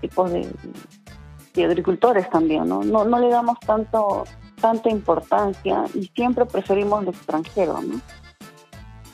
tipos 0.00 0.30
de, 0.30 0.46
y 1.58 1.64
agricultores 1.64 2.30
también, 2.30 2.68
¿no? 2.68 2.82
No, 2.82 3.04
no 3.04 3.18
le 3.18 3.28
damos 3.28 3.58
tanto 3.60 4.24
tanta 4.60 4.90
importancia 4.90 5.84
y 5.94 6.06
siempre 6.14 6.44
preferimos 6.46 7.04
lo 7.04 7.10
extranjero, 7.10 7.80
¿no? 7.82 8.00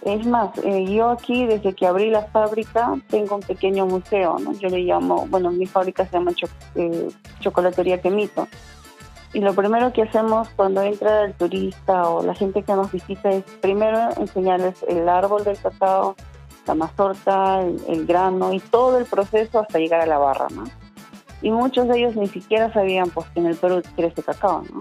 Es 0.02 0.26
más, 0.26 0.50
eh, 0.58 0.84
yo 0.84 1.10
aquí 1.10 1.46
desde 1.46 1.74
que 1.74 1.86
abrí 1.86 2.10
la 2.10 2.24
fábrica 2.24 2.92
tengo 3.08 3.36
un 3.36 3.40
pequeño 3.40 3.86
museo, 3.86 4.38
¿no? 4.38 4.52
Yo 4.52 4.68
le 4.68 4.80
llamo, 4.80 5.26
bueno, 5.30 5.50
mi 5.50 5.64
fábrica 5.64 6.04
se 6.04 6.12
llama 6.12 6.32
eh, 6.74 7.08
Chocolatería 7.40 8.00
Quemito. 8.02 8.46
Y 9.32 9.40
lo 9.40 9.54
primero 9.54 9.92
que 9.92 10.02
hacemos 10.02 10.48
cuando 10.50 10.82
entra 10.82 11.24
el 11.24 11.32
turista 11.32 12.08
o 12.08 12.22
la 12.22 12.34
gente 12.34 12.62
que 12.62 12.74
nos 12.74 12.92
visita 12.92 13.30
es 13.30 13.44
primero 13.62 14.10
enseñarles 14.18 14.84
el 14.86 15.08
árbol 15.08 15.42
del 15.42 15.58
cacao, 15.58 16.14
la 16.66 16.74
mazorca, 16.74 17.62
el, 17.62 17.80
el 17.88 18.06
grano 18.06 18.52
y 18.52 18.60
todo 18.60 18.98
el 18.98 19.06
proceso 19.06 19.60
hasta 19.60 19.78
llegar 19.78 20.02
a 20.02 20.06
la 20.06 20.18
barra, 20.18 20.48
¿no? 20.50 20.64
Y 21.44 21.50
muchos 21.50 21.86
de 21.88 21.98
ellos 21.98 22.16
ni 22.16 22.26
siquiera 22.26 22.72
sabían 22.72 23.10
pues 23.10 23.28
que 23.28 23.40
en 23.40 23.46
el 23.46 23.56
Perú 23.56 23.82
crece 23.94 24.22
cacao, 24.22 24.62
¿no? 24.72 24.80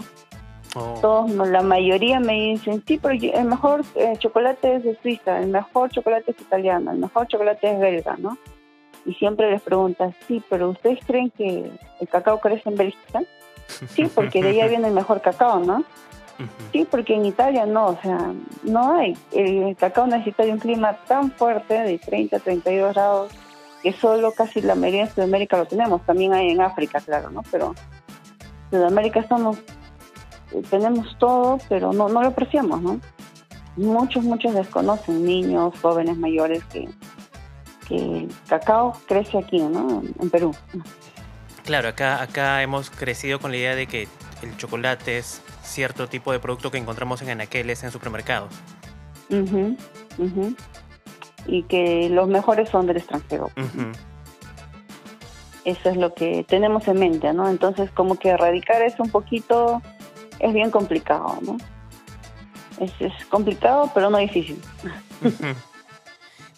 Oh. 0.74 0.98
Todos, 1.02 1.30
la 1.30 1.60
mayoría 1.60 2.20
me 2.20 2.32
dicen, 2.32 2.82
sí, 2.88 2.98
pero 3.00 3.14
el 3.14 3.44
mejor 3.44 3.84
eh, 3.94 4.14
chocolate 4.18 4.76
es 4.76 4.82
de 4.82 4.98
Suiza, 5.02 5.40
el 5.40 5.48
mejor 5.48 5.90
chocolate 5.90 6.30
es 6.30 6.40
italiano, 6.40 6.90
el 6.90 6.98
mejor 6.98 7.28
chocolate 7.28 7.70
es 7.70 7.78
belga, 7.78 8.16
¿no? 8.16 8.38
Y 9.04 9.12
siempre 9.12 9.50
les 9.50 9.60
preguntan, 9.60 10.14
sí, 10.26 10.42
pero 10.48 10.70
¿ustedes 10.70 11.00
creen 11.06 11.30
que 11.36 11.70
el 12.00 12.08
cacao 12.08 12.40
crece 12.40 12.70
en 12.70 12.76
Bélgica? 12.76 13.22
Sí, 13.88 14.10
porque 14.14 14.42
de 14.42 14.50
allá 14.50 14.68
viene 14.68 14.88
el 14.88 14.94
mejor 14.94 15.20
cacao, 15.20 15.60
¿no? 15.60 15.84
Sí, 16.72 16.86
porque 16.90 17.14
en 17.14 17.26
Italia 17.26 17.64
no, 17.66 17.86
o 17.86 17.98
sea, 18.02 18.32
no 18.62 18.96
hay. 18.96 19.16
El 19.32 19.76
cacao 19.76 20.06
necesita 20.06 20.44
de 20.44 20.52
un 20.52 20.58
clima 20.58 20.94
tan 21.08 21.30
fuerte, 21.30 21.74
de 21.74 21.98
30, 21.98 22.38
32 22.40 22.94
grados, 22.94 23.32
que 23.84 23.92
solo 23.92 24.32
casi 24.32 24.62
la 24.62 24.74
mayoría 24.74 25.04
de 25.04 25.12
Sudamérica 25.12 25.58
lo 25.58 25.66
tenemos, 25.66 26.00
también 26.06 26.32
hay 26.32 26.48
en 26.48 26.62
África, 26.62 27.00
claro, 27.00 27.28
¿no? 27.28 27.42
Pero 27.50 27.74
en 28.72 28.78
Sudamérica 28.78 29.20
estamos, 29.20 29.58
eh, 30.52 30.62
tenemos 30.70 31.14
todo, 31.18 31.58
pero 31.68 31.92
no, 31.92 32.08
no 32.08 32.22
lo 32.22 32.28
apreciamos, 32.28 32.80
¿no? 32.80 32.98
Muchos, 33.76 34.24
muchos 34.24 34.54
desconocen, 34.54 35.22
niños, 35.26 35.74
jóvenes, 35.82 36.16
mayores, 36.16 36.64
que, 36.72 36.88
que 37.86 38.26
cacao 38.48 38.98
crece 39.06 39.36
aquí, 39.36 39.58
¿no? 39.58 40.02
En 40.18 40.30
Perú. 40.30 40.56
Claro, 41.66 41.90
acá, 41.90 42.22
acá 42.22 42.62
hemos 42.62 42.88
crecido 42.88 43.38
con 43.38 43.50
la 43.50 43.58
idea 43.58 43.74
de 43.74 43.86
que 43.86 44.08
el 44.40 44.56
chocolate 44.56 45.18
es 45.18 45.42
cierto 45.62 46.08
tipo 46.08 46.32
de 46.32 46.38
producto 46.38 46.70
que 46.70 46.78
encontramos 46.78 47.20
en 47.20 47.28
anaqueles 47.28 47.84
en 47.84 47.90
supermercados. 47.90 48.54
Uh 49.28 49.76
y 51.46 51.62
que 51.64 52.08
los 52.10 52.28
mejores 52.28 52.68
son 52.68 52.86
del 52.86 52.98
extranjero. 52.98 53.50
Eso 55.64 55.88
es 55.88 55.96
lo 55.96 56.14
que 56.14 56.44
tenemos 56.44 56.86
en 56.88 56.98
mente, 56.98 57.32
¿no? 57.32 57.48
Entonces, 57.48 57.90
como 57.90 58.18
que 58.18 58.30
erradicar 58.30 58.82
eso 58.82 59.02
un 59.02 59.10
poquito 59.10 59.80
es 60.38 60.52
bien 60.52 60.70
complicado, 60.70 61.38
¿no? 61.42 61.56
Es, 62.80 62.92
complicado, 63.28 63.90
pero 63.94 64.10
no 64.10 64.18
difícil. 64.18 64.60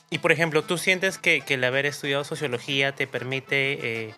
Y, 0.08 0.18
por 0.18 0.30
ejemplo, 0.30 0.62
¿tú 0.62 0.78
sientes 0.78 1.18
que, 1.18 1.42
el 1.46 1.64
haber 1.64 1.84
estudiado 1.84 2.22
sociología 2.22 2.92
te 2.92 3.08
permite 3.08 4.06
eh, 4.06 4.14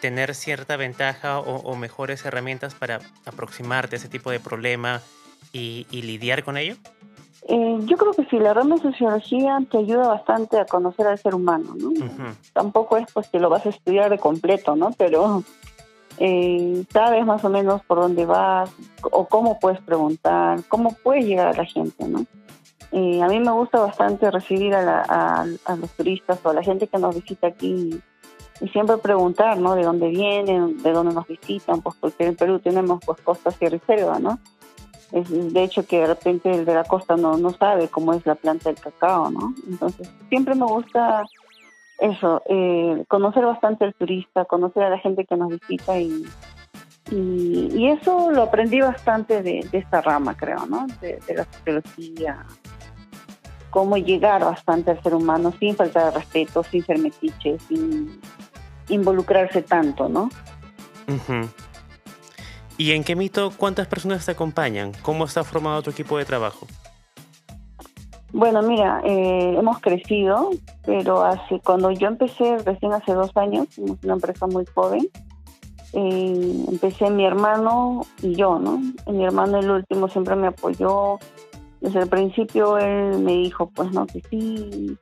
tener 0.00 0.34
cierta 0.34 0.76
ventaja 0.76 1.38
o, 1.38 1.56
o, 1.56 1.76
mejores 1.76 2.24
herramientas 2.24 2.74
para 2.74 3.00
aproximarte 3.26 3.96
a 3.96 3.98
ese 3.98 4.08
tipo 4.08 4.30
de 4.30 4.40
problema 4.40 5.02
y, 5.52 5.86
lidiar 5.90 6.44
con 6.44 6.56
ello? 6.56 6.76
Eh, 7.50 7.78
yo 7.86 7.96
creo 7.96 8.12
que 8.12 8.26
sí, 8.26 8.38
la 8.38 8.52
rama 8.52 8.76
de 8.76 8.82
sociología 8.82 9.58
te 9.70 9.78
ayuda 9.78 10.06
bastante 10.06 10.58
a 10.58 10.66
conocer 10.66 11.06
al 11.06 11.18
ser 11.18 11.34
humano, 11.34 11.74
¿no? 11.78 11.90
Tampoco 12.52 12.98
es 12.98 13.10
pues 13.10 13.28
que 13.28 13.40
lo 13.40 13.48
vas 13.48 13.64
a 13.64 13.70
estudiar 13.70 14.10
de 14.10 14.18
completo, 14.18 14.76
¿no? 14.76 14.90
Pero 14.98 15.42
eh, 16.18 16.84
sabes 16.92 17.24
más 17.24 17.42
o 17.46 17.48
menos 17.48 17.82
por 17.84 18.00
dónde 18.00 18.26
vas 18.26 18.70
o 19.02 19.26
cómo 19.26 19.58
puedes 19.58 19.80
preguntar, 19.80 20.60
cómo 20.68 20.94
puedes 21.02 21.24
llegar 21.24 21.48
a 21.48 21.54
la 21.54 21.64
gente, 21.64 22.06
¿no? 22.06 22.26
Eh, 22.92 23.22
a 23.22 23.28
mí 23.28 23.40
me 23.40 23.52
gusta 23.52 23.80
bastante 23.80 24.30
recibir 24.30 24.74
a, 24.74 25.46
los 25.46 25.90
turistas 25.92 26.38
o 26.42 26.50
a 26.50 26.54
la 26.54 26.62
gente 26.62 26.86
que 26.86 26.98
nos 26.98 27.14
visita 27.14 27.46
aquí 27.46 27.98
y 28.60 28.68
siempre 28.68 28.98
preguntar, 28.98 29.56
¿no? 29.56 29.74
De 29.74 29.84
dónde 29.84 30.08
vienen, 30.08 30.82
de 30.82 30.92
dónde 30.92 31.14
nos 31.14 31.26
visitan, 31.26 31.80
pues 31.80 31.96
porque 31.98 32.26
en 32.26 32.36
Perú 32.36 32.58
tenemos 32.58 33.00
pues 33.06 33.22
costas 33.22 33.56
y 33.60 33.68
reserva, 33.68 34.18
¿no? 34.18 34.38
De 35.10 35.62
hecho 35.62 35.86
que 35.86 36.00
de 36.00 36.06
repente 36.06 36.50
el 36.50 36.66
de 36.66 36.74
la 36.74 36.84
costa 36.84 37.16
no, 37.16 37.38
no 37.38 37.50
sabe 37.50 37.88
cómo 37.88 38.12
es 38.12 38.26
la 38.26 38.34
planta 38.34 38.68
del 38.68 38.78
cacao, 38.78 39.30
¿no? 39.30 39.54
Entonces 39.66 40.10
siempre 40.28 40.54
me 40.54 40.66
gusta 40.66 41.24
eso, 41.98 42.42
eh, 42.46 43.04
conocer 43.08 43.44
bastante 43.44 43.84
al 43.84 43.94
turista, 43.94 44.44
conocer 44.44 44.84
a 44.84 44.90
la 44.90 44.98
gente 44.98 45.24
que 45.24 45.36
nos 45.36 45.48
visita 45.48 45.98
y, 45.98 46.26
y, 47.10 47.88
eso 47.88 48.30
lo 48.30 48.42
aprendí 48.42 48.80
bastante 48.80 49.42
de, 49.42 49.66
esta 49.72 50.00
rama, 50.00 50.36
creo, 50.36 50.66
¿no? 50.66 50.86
De, 51.00 51.18
la 51.34 51.44
sociología, 51.44 52.46
cómo 53.70 53.96
llegar 53.96 54.44
bastante 54.44 54.92
al 54.92 55.02
ser 55.02 55.14
humano 55.14 55.52
sin 55.58 55.74
falta 55.74 56.04
de 56.06 56.10
respeto, 56.12 56.62
sin 56.62 56.84
ser 56.84 56.98
metiche, 56.98 57.58
sin 57.66 58.20
involucrarse 58.88 59.62
tanto, 59.62 60.08
¿no? 60.08 60.28
¿Y 62.78 62.92
en 62.92 63.02
qué 63.02 63.16
mito 63.16 63.52
cuántas 63.56 63.88
personas 63.88 64.24
te 64.24 64.30
acompañan? 64.30 64.92
¿Cómo 65.02 65.24
está 65.24 65.42
formado 65.42 65.82
tu 65.82 65.90
equipo 65.90 66.16
de 66.16 66.24
trabajo? 66.24 66.66
Bueno, 68.32 68.62
mira, 68.62 69.02
eh, 69.04 69.56
hemos 69.58 69.80
crecido, 69.80 70.50
pero 70.86 71.22
hace 71.22 71.58
cuando 71.58 71.90
yo 71.90 72.06
empecé 72.06 72.58
recién 72.58 72.92
hace 72.92 73.14
dos 73.14 73.36
años, 73.36 73.66
somos 73.70 73.98
una 74.04 74.12
empresa 74.12 74.46
muy 74.46 74.64
joven, 74.66 75.08
eh, 75.92 76.64
empecé 76.68 77.10
mi 77.10 77.24
hermano 77.24 78.02
y 78.22 78.36
yo, 78.36 78.60
¿no? 78.60 78.80
Mi 79.10 79.24
hermano 79.24 79.58
el 79.58 79.70
último 79.70 80.08
siempre 80.08 80.36
me 80.36 80.46
apoyó, 80.46 81.18
desde 81.80 82.00
el 82.00 82.08
principio 82.08 82.78
él 82.78 83.18
me 83.18 83.32
dijo, 83.32 83.70
pues 83.70 83.90
no, 83.90 84.06
que 84.06 84.20
sí. 84.30 84.96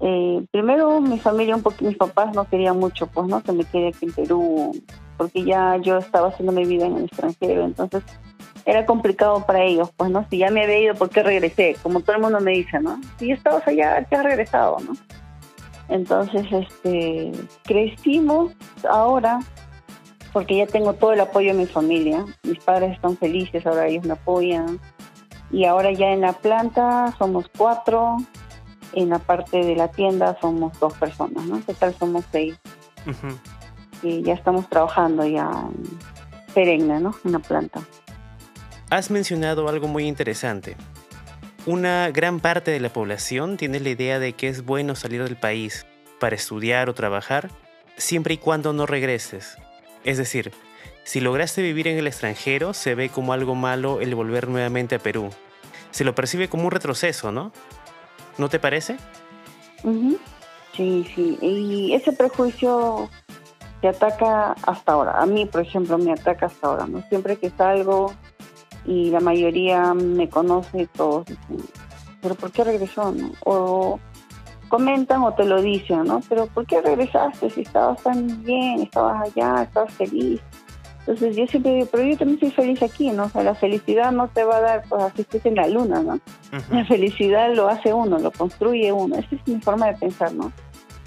Eh, 0.00 0.46
primero 0.50 1.02
mi 1.02 1.18
familia, 1.18 1.56
un 1.56 1.62
poco, 1.62 1.84
mis 1.84 1.98
papás 1.98 2.34
no 2.34 2.44
querían 2.44 2.78
mucho, 2.78 3.08
pues 3.08 3.26
no, 3.26 3.42
que 3.42 3.52
me 3.52 3.64
quede 3.64 3.88
aquí 3.88 4.06
en 4.06 4.12
Perú, 4.12 4.72
porque 5.20 5.44
ya 5.44 5.76
yo 5.76 5.98
estaba 5.98 6.28
haciendo 6.28 6.50
mi 6.50 6.64
vida 6.64 6.86
en 6.86 6.96
el 6.96 7.04
extranjero, 7.04 7.66
entonces 7.66 8.02
era 8.64 8.86
complicado 8.86 9.44
para 9.44 9.62
ellos, 9.62 9.90
pues 9.94 10.10
no, 10.10 10.26
si 10.30 10.38
ya 10.38 10.50
me 10.50 10.62
había 10.62 10.78
ido, 10.78 10.94
¿por 10.94 11.10
qué 11.10 11.22
regresé? 11.22 11.76
Como 11.82 12.00
todo 12.00 12.16
el 12.16 12.22
mundo 12.22 12.40
me 12.40 12.52
dice, 12.52 12.80
¿no? 12.80 12.98
Si 13.18 13.30
estabas 13.30 13.68
allá, 13.68 14.02
¿qué 14.04 14.16
has 14.16 14.24
regresado, 14.24 14.78
no? 14.80 14.94
Entonces, 15.90 16.46
este, 16.50 17.32
crecimos 17.64 18.52
ahora 18.88 19.40
porque 20.32 20.56
ya 20.56 20.66
tengo 20.66 20.94
todo 20.94 21.12
el 21.12 21.20
apoyo 21.20 21.52
de 21.52 21.58
mi 21.58 21.66
familia. 21.66 22.24
Mis 22.42 22.58
padres 22.60 22.92
están 22.92 23.18
felices, 23.18 23.66
ahora 23.66 23.88
ellos 23.88 24.06
me 24.06 24.14
apoyan. 24.14 24.80
Y 25.50 25.66
ahora 25.66 25.92
ya 25.92 26.12
en 26.12 26.22
la 26.22 26.32
planta 26.32 27.14
somos 27.18 27.44
cuatro, 27.58 28.16
en 28.94 29.10
la 29.10 29.18
parte 29.18 29.62
de 29.66 29.76
la 29.76 29.88
tienda 29.88 30.38
somos 30.40 30.80
dos 30.80 30.94
personas, 30.94 31.44
¿no? 31.44 31.56
En 31.56 31.62
total 31.62 31.94
somos 31.98 32.24
seis. 32.32 32.58
Y 34.02 34.22
ya 34.22 34.34
estamos 34.34 34.68
trabajando 34.68 35.26
ya 35.26 35.50
perenne, 36.54 37.00
¿no? 37.00 37.14
En 37.24 37.32
la 37.32 37.38
planta. 37.38 37.80
Has 38.90 39.10
mencionado 39.10 39.68
algo 39.68 39.88
muy 39.88 40.06
interesante. 40.06 40.76
Una 41.66 42.10
gran 42.10 42.40
parte 42.40 42.70
de 42.70 42.80
la 42.80 42.92
población 42.92 43.56
tiene 43.56 43.80
la 43.80 43.90
idea 43.90 44.18
de 44.18 44.32
que 44.32 44.48
es 44.48 44.64
bueno 44.64 44.94
salir 44.96 45.22
del 45.22 45.36
país 45.36 45.86
para 46.18 46.34
estudiar 46.34 46.88
o 46.88 46.94
trabajar 46.94 47.50
siempre 47.96 48.34
y 48.34 48.38
cuando 48.38 48.72
no 48.72 48.86
regreses. 48.86 49.56
Es 50.04 50.18
decir, 50.18 50.52
si 51.04 51.20
lograste 51.20 51.62
vivir 51.62 51.88
en 51.88 51.98
el 51.98 52.06
extranjero, 52.06 52.72
se 52.72 52.94
ve 52.94 53.08
como 53.10 53.32
algo 53.32 53.54
malo 53.54 54.00
el 54.00 54.14
volver 54.14 54.48
nuevamente 54.48 54.94
a 54.94 54.98
Perú. 54.98 55.30
Se 55.90 56.04
lo 56.04 56.14
percibe 56.14 56.48
como 56.48 56.64
un 56.64 56.70
retroceso, 56.70 57.30
¿no? 57.32 57.52
¿No 58.38 58.48
te 58.48 58.58
parece? 58.58 58.96
Sí, 60.74 61.06
sí. 61.14 61.38
Y 61.42 61.92
ese 61.94 62.12
prejuicio 62.12 63.10
se 63.80 63.88
ataca 63.88 64.52
hasta 64.62 64.92
ahora. 64.92 65.20
A 65.20 65.26
mí, 65.26 65.46
por 65.46 65.62
ejemplo, 65.62 65.98
me 65.98 66.12
ataca 66.12 66.46
hasta 66.46 66.66
ahora. 66.66 66.86
¿no? 66.86 67.02
Siempre 67.08 67.36
que 67.36 67.50
salgo 67.50 68.12
y 68.84 69.10
la 69.10 69.20
mayoría 69.20 69.94
me 69.94 70.28
conoce, 70.28 70.88
todos 70.96 71.26
dicen, 71.26 71.58
¿pero 72.20 72.34
por 72.34 72.50
qué 72.50 72.64
regresó? 72.64 73.12
No? 73.12 73.32
O 73.44 74.00
comentan 74.68 75.22
o 75.22 75.32
te 75.34 75.44
lo 75.44 75.60
dicen, 75.60 76.04
¿no? 76.04 76.20
Pero 76.28 76.46
¿por 76.46 76.64
qué 76.64 76.80
regresaste 76.80 77.50
si 77.50 77.62
estabas 77.62 78.02
tan 78.02 78.42
bien, 78.44 78.80
estabas 78.80 79.28
allá, 79.28 79.62
estabas 79.64 79.92
feliz? 79.94 80.40
Entonces 81.00 81.34
yo 81.34 81.46
siempre 81.46 81.74
digo, 81.74 81.88
pero 81.90 82.04
yo 82.04 82.16
también 82.16 82.38
soy 82.38 82.50
feliz 82.50 82.82
aquí, 82.82 83.10
¿no? 83.10 83.24
O 83.24 83.28
sea, 83.28 83.42
la 83.42 83.54
felicidad 83.54 84.12
no 84.12 84.28
te 84.28 84.44
va 84.44 84.58
a 84.58 84.60
dar, 84.60 84.82
pues 84.88 85.02
así 85.02 85.22
estés 85.22 85.44
en 85.46 85.56
la 85.56 85.66
luna, 85.66 86.02
¿no? 86.02 86.20
La 86.70 86.84
felicidad 86.84 87.52
lo 87.54 87.68
hace 87.68 87.92
uno, 87.92 88.18
lo 88.18 88.30
construye 88.30 88.92
uno. 88.92 89.16
Esa 89.16 89.34
es 89.34 89.46
mi 89.46 89.60
forma 89.60 89.86
de 89.86 89.94
pensar, 89.94 90.32
¿no? 90.32 90.52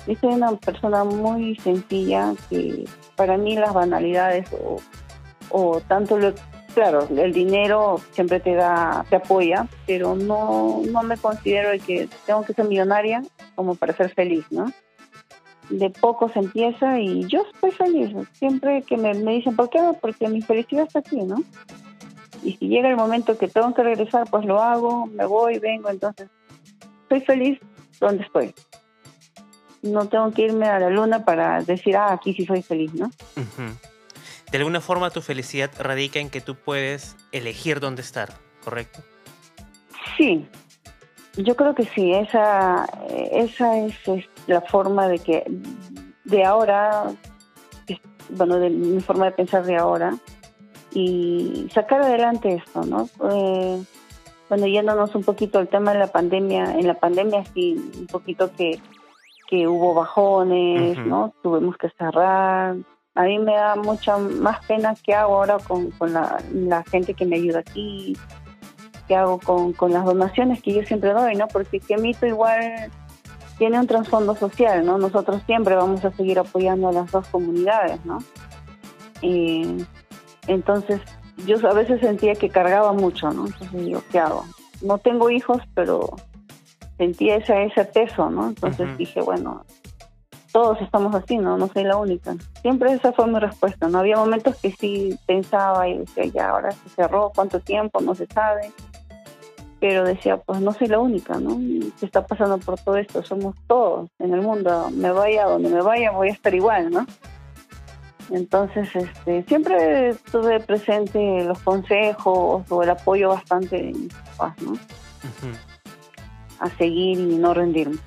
Yo 0.07 0.15
soy 0.19 0.33
una 0.33 0.51
persona 0.57 1.03
muy 1.03 1.55
sencilla 1.57 2.33
que 2.49 2.85
para 3.15 3.37
mí 3.37 3.55
las 3.55 3.73
banalidades 3.73 4.47
o, 4.51 4.77
o 5.49 5.81
tanto 5.81 6.17
lo 6.17 6.33
claro, 6.73 7.07
el 7.15 7.33
dinero 7.33 8.01
siempre 8.11 8.39
te 8.39 8.55
da, 8.55 9.05
te 9.09 9.17
apoya, 9.17 9.67
pero 9.85 10.15
no, 10.15 10.81
no 10.91 11.03
me 11.03 11.17
considero 11.17 11.71
que 11.85 12.09
tengo 12.25 12.43
que 12.43 12.53
ser 12.53 12.65
millonaria 12.67 13.23
como 13.55 13.75
para 13.75 13.93
ser 13.93 14.09
feliz, 14.13 14.45
¿no? 14.51 14.71
De 15.69 15.89
poco 15.89 16.29
se 16.29 16.39
empieza 16.39 16.99
y 16.99 17.25
yo 17.27 17.45
estoy 17.53 17.71
feliz. 17.71 18.15
Siempre 18.33 18.81
que 18.81 18.97
me, 18.97 19.13
me 19.13 19.33
dicen, 19.33 19.55
¿por 19.55 19.69
qué? 19.69 19.79
Porque 20.01 20.27
mi 20.27 20.41
felicidad 20.41 20.85
está 20.87 20.99
aquí, 20.99 21.21
¿no? 21.21 21.37
Y 22.43 22.53
si 22.53 22.67
llega 22.67 22.89
el 22.89 22.97
momento 22.97 23.37
que 23.37 23.47
tengo 23.47 23.73
que 23.73 23.83
regresar, 23.83 24.29
pues 24.29 24.45
lo 24.45 24.61
hago, 24.61 25.05
me 25.05 25.25
voy, 25.25 25.59
vengo, 25.59 25.89
entonces 25.89 26.29
estoy 27.03 27.21
feliz 27.21 27.59
donde 27.99 28.23
estoy. 28.23 28.53
No 29.83 30.07
tengo 30.07 30.31
que 30.31 30.43
irme 30.43 30.65
a 30.65 30.79
la 30.79 30.89
luna 30.89 31.23
para 31.23 31.61
decir, 31.61 31.95
ah, 31.95 32.13
aquí 32.13 32.33
sí 32.33 32.45
soy 32.45 32.63
feliz, 32.63 32.93
¿no? 32.93 33.11
De 34.51 34.57
alguna 34.57 34.81
forma 34.81 35.09
tu 35.09 35.21
felicidad 35.21 35.71
radica 35.79 36.19
en 36.19 36.29
que 36.29 36.41
tú 36.41 36.55
puedes 36.55 37.15
elegir 37.31 37.79
dónde 37.79 38.01
estar, 38.01 38.33
¿correcto? 38.63 39.01
Sí, 40.17 40.47
yo 41.37 41.55
creo 41.55 41.73
que 41.73 41.85
sí, 41.85 42.13
esa, 42.13 42.85
esa 43.31 43.77
es, 43.79 43.95
la 44.47 44.61
forma 44.61 45.07
de 45.07 45.19
que 45.19 45.43
de 46.25 46.43
ahora, 46.43 47.11
bueno, 48.29 48.59
de 48.59 48.69
mi 48.69 49.01
forma 49.01 49.25
de 49.25 49.31
pensar 49.31 49.63
de 49.65 49.75
ahora, 49.75 50.15
y 50.93 51.67
sacar 51.73 52.03
adelante 52.03 52.53
esto, 52.53 52.83
¿no? 52.83 53.09
Eh, 53.31 53.83
bueno, 54.49 54.67
yéndonos 54.67 55.15
un 55.15 55.23
poquito 55.23 55.57
al 55.57 55.67
tema 55.67 55.93
de 55.93 55.99
la 55.99 56.07
pandemia, 56.07 56.75
en 56.77 56.85
la 56.85 56.93
pandemia 56.93 57.43
sí, 57.53 57.91
un 57.97 58.07
poquito 58.07 58.51
que, 58.55 58.79
que 59.53 59.67
hubo 59.67 59.93
bajones, 59.93 60.97
¿no? 61.05 61.31
Tuvimos 61.43 61.77
que 61.77 61.87
cerrar. 61.91 62.75
A 63.13 63.23
mí 63.23 63.37
me 63.37 63.53
da 63.53 63.75
mucha 63.75 64.17
más 64.17 64.65
pena 64.65 64.95
que 64.95 65.13
hago 65.13 65.35
ahora 65.35 65.59
con, 65.59 65.91
con 65.91 66.11
la, 66.11 66.41
la 66.51 66.83
gente 66.85 67.13
que 67.13 67.23
me 67.23 67.35
ayuda 67.35 67.59
aquí, 67.59 68.17
que 69.07 69.15
hago 69.15 69.37
con, 69.37 69.73
con 69.73 69.93
las 69.93 70.05
donaciones 70.05 70.59
que 70.63 70.73
yo 70.73 70.81
siempre 70.81 71.13
doy, 71.13 71.35
¿no? 71.35 71.47
Porque 71.49 71.79
mito 71.99 72.25
igual 72.25 72.89
tiene 73.59 73.79
un 73.79 73.85
trasfondo 73.85 74.35
social, 74.35 74.83
¿no? 74.83 74.97
Nosotros 74.97 75.43
siempre 75.45 75.75
vamos 75.75 76.03
a 76.03 76.09
seguir 76.13 76.39
apoyando 76.39 76.87
a 76.87 76.91
las 76.91 77.11
dos 77.11 77.27
comunidades, 77.27 78.03
¿no? 78.05 78.17
Y 79.21 79.85
entonces 80.47 80.99
yo 81.45 81.57
a 81.69 81.73
veces 81.73 82.01
sentía 82.01 82.33
que 82.33 82.49
cargaba 82.49 82.91
mucho, 82.91 83.29
¿no? 83.29 83.45
Entonces 83.45 83.85
digo, 83.85 84.01
¿qué 84.11 84.17
hago? 84.17 84.45
No 84.81 84.97
tengo 84.97 85.29
hijos, 85.29 85.61
pero 85.75 86.09
sentía 86.97 87.35
ese, 87.37 87.65
ese 87.65 87.85
peso, 87.85 88.29
¿no? 88.29 88.49
Entonces 88.49 88.97
dije, 88.97 89.21
bueno, 89.21 89.65
todos 90.51 90.79
estamos 90.81 91.13
así, 91.15 91.37
¿no? 91.37 91.57
No 91.57 91.67
soy 91.67 91.83
la 91.83 91.97
única. 91.97 92.35
Siempre 92.61 92.93
esa 92.93 93.11
fue 93.13 93.27
mi 93.27 93.39
respuesta, 93.39 93.87
¿no? 93.87 93.99
Había 93.99 94.17
momentos 94.17 94.55
que 94.57 94.71
sí 94.71 95.17
pensaba 95.25 95.87
y 95.87 95.99
decía, 95.99 96.25
ya, 96.25 96.49
ahora 96.49 96.71
se 96.71 96.89
cerró, 96.89 97.31
¿cuánto 97.33 97.59
tiempo? 97.59 98.01
No 98.01 98.15
se 98.15 98.27
sabe 98.27 98.71
pero 99.83 100.05
decía, 100.05 100.37
pues 100.37 100.61
no 100.61 100.71
soy 100.71 100.87
la 100.87 100.99
única, 100.99 101.37
¿no? 101.41 101.59
Se 101.97 102.05
está 102.05 102.25
pasando 102.25 102.57
por 102.57 102.79
todo 102.79 102.95
esto, 102.95 103.21
somos 103.21 103.53
todos 103.67 104.09
en 104.19 104.33
el 104.33 104.39
mundo, 104.39 104.89
me 104.91 105.11
vaya 105.11 105.43
donde 105.43 105.67
me 105.67 105.81
vaya, 105.81 106.11
voy 106.11 106.29
a 106.29 106.31
estar 106.31 106.55
igual, 106.55 106.89
¿no? 106.89 107.05
Entonces, 108.29 108.87
este, 108.95 109.43
siempre 109.43 110.15
tuve 110.31 110.61
presente 110.61 111.43
los 111.43 111.59
consejos 111.59 112.63
o 112.69 112.83
el 112.83 112.89
apoyo 112.91 113.27
bastante 113.27 113.75
de 113.75 113.91
mis 113.91 114.13
papás, 114.13 114.55
¿no? 114.61 114.71
A 116.63 116.69
seguir 116.77 117.19
y 117.19 117.35
no 117.37 117.53
rendirme. 117.53 117.97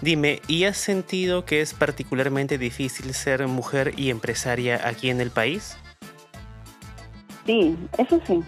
Dime, 0.00 0.40
¿y 0.46 0.64
has 0.64 0.76
sentido 0.76 1.44
que 1.44 1.60
es 1.60 1.74
particularmente 1.74 2.58
difícil 2.58 3.14
ser 3.14 3.46
mujer 3.46 3.94
y 3.96 4.10
empresaria 4.10 4.80
aquí 4.84 5.10
en 5.10 5.20
el 5.20 5.30
país? 5.30 5.76
Sí, 7.46 7.76
eso 7.96 8.20
sí 8.26 8.42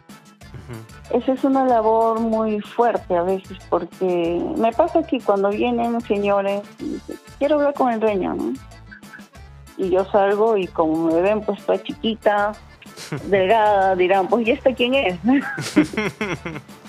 Esa 1.11 1.33
es 1.33 1.43
una 1.43 1.65
labor 1.65 2.21
muy 2.21 2.61
fuerte 2.61 3.17
a 3.17 3.23
veces 3.23 3.57
porque 3.69 4.41
me 4.57 4.73
pasa 4.73 5.03
que 5.03 5.21
cuando 5.21 5.51
vienen 5.51 6.01
señores, 6.03 6.63
quiero 7.39 7.57
hablar 7.57 7.75
con 7.75 7.93
el 7.93 7.99
dueño, 7.99 8.35
¿no? 8.35 8.53
Y 9.77 9.91
yo 9.91 10.05
salgo 10.13 10.57
y 10.57 10.67
como 10.67 11.07
me 11.07 11.21
ven 11.23 11.41
pues 11.41 11.65
toda 11.65 11.83
chiquita, 11.83 12.53
delgada, 13.25 13.97
dirán, 13.97 14.29
pues 14.29 14.47
¿y 14.47 14.51
esta 14.51 14.75
quién 14.75 14.95
es? 14.95 15.19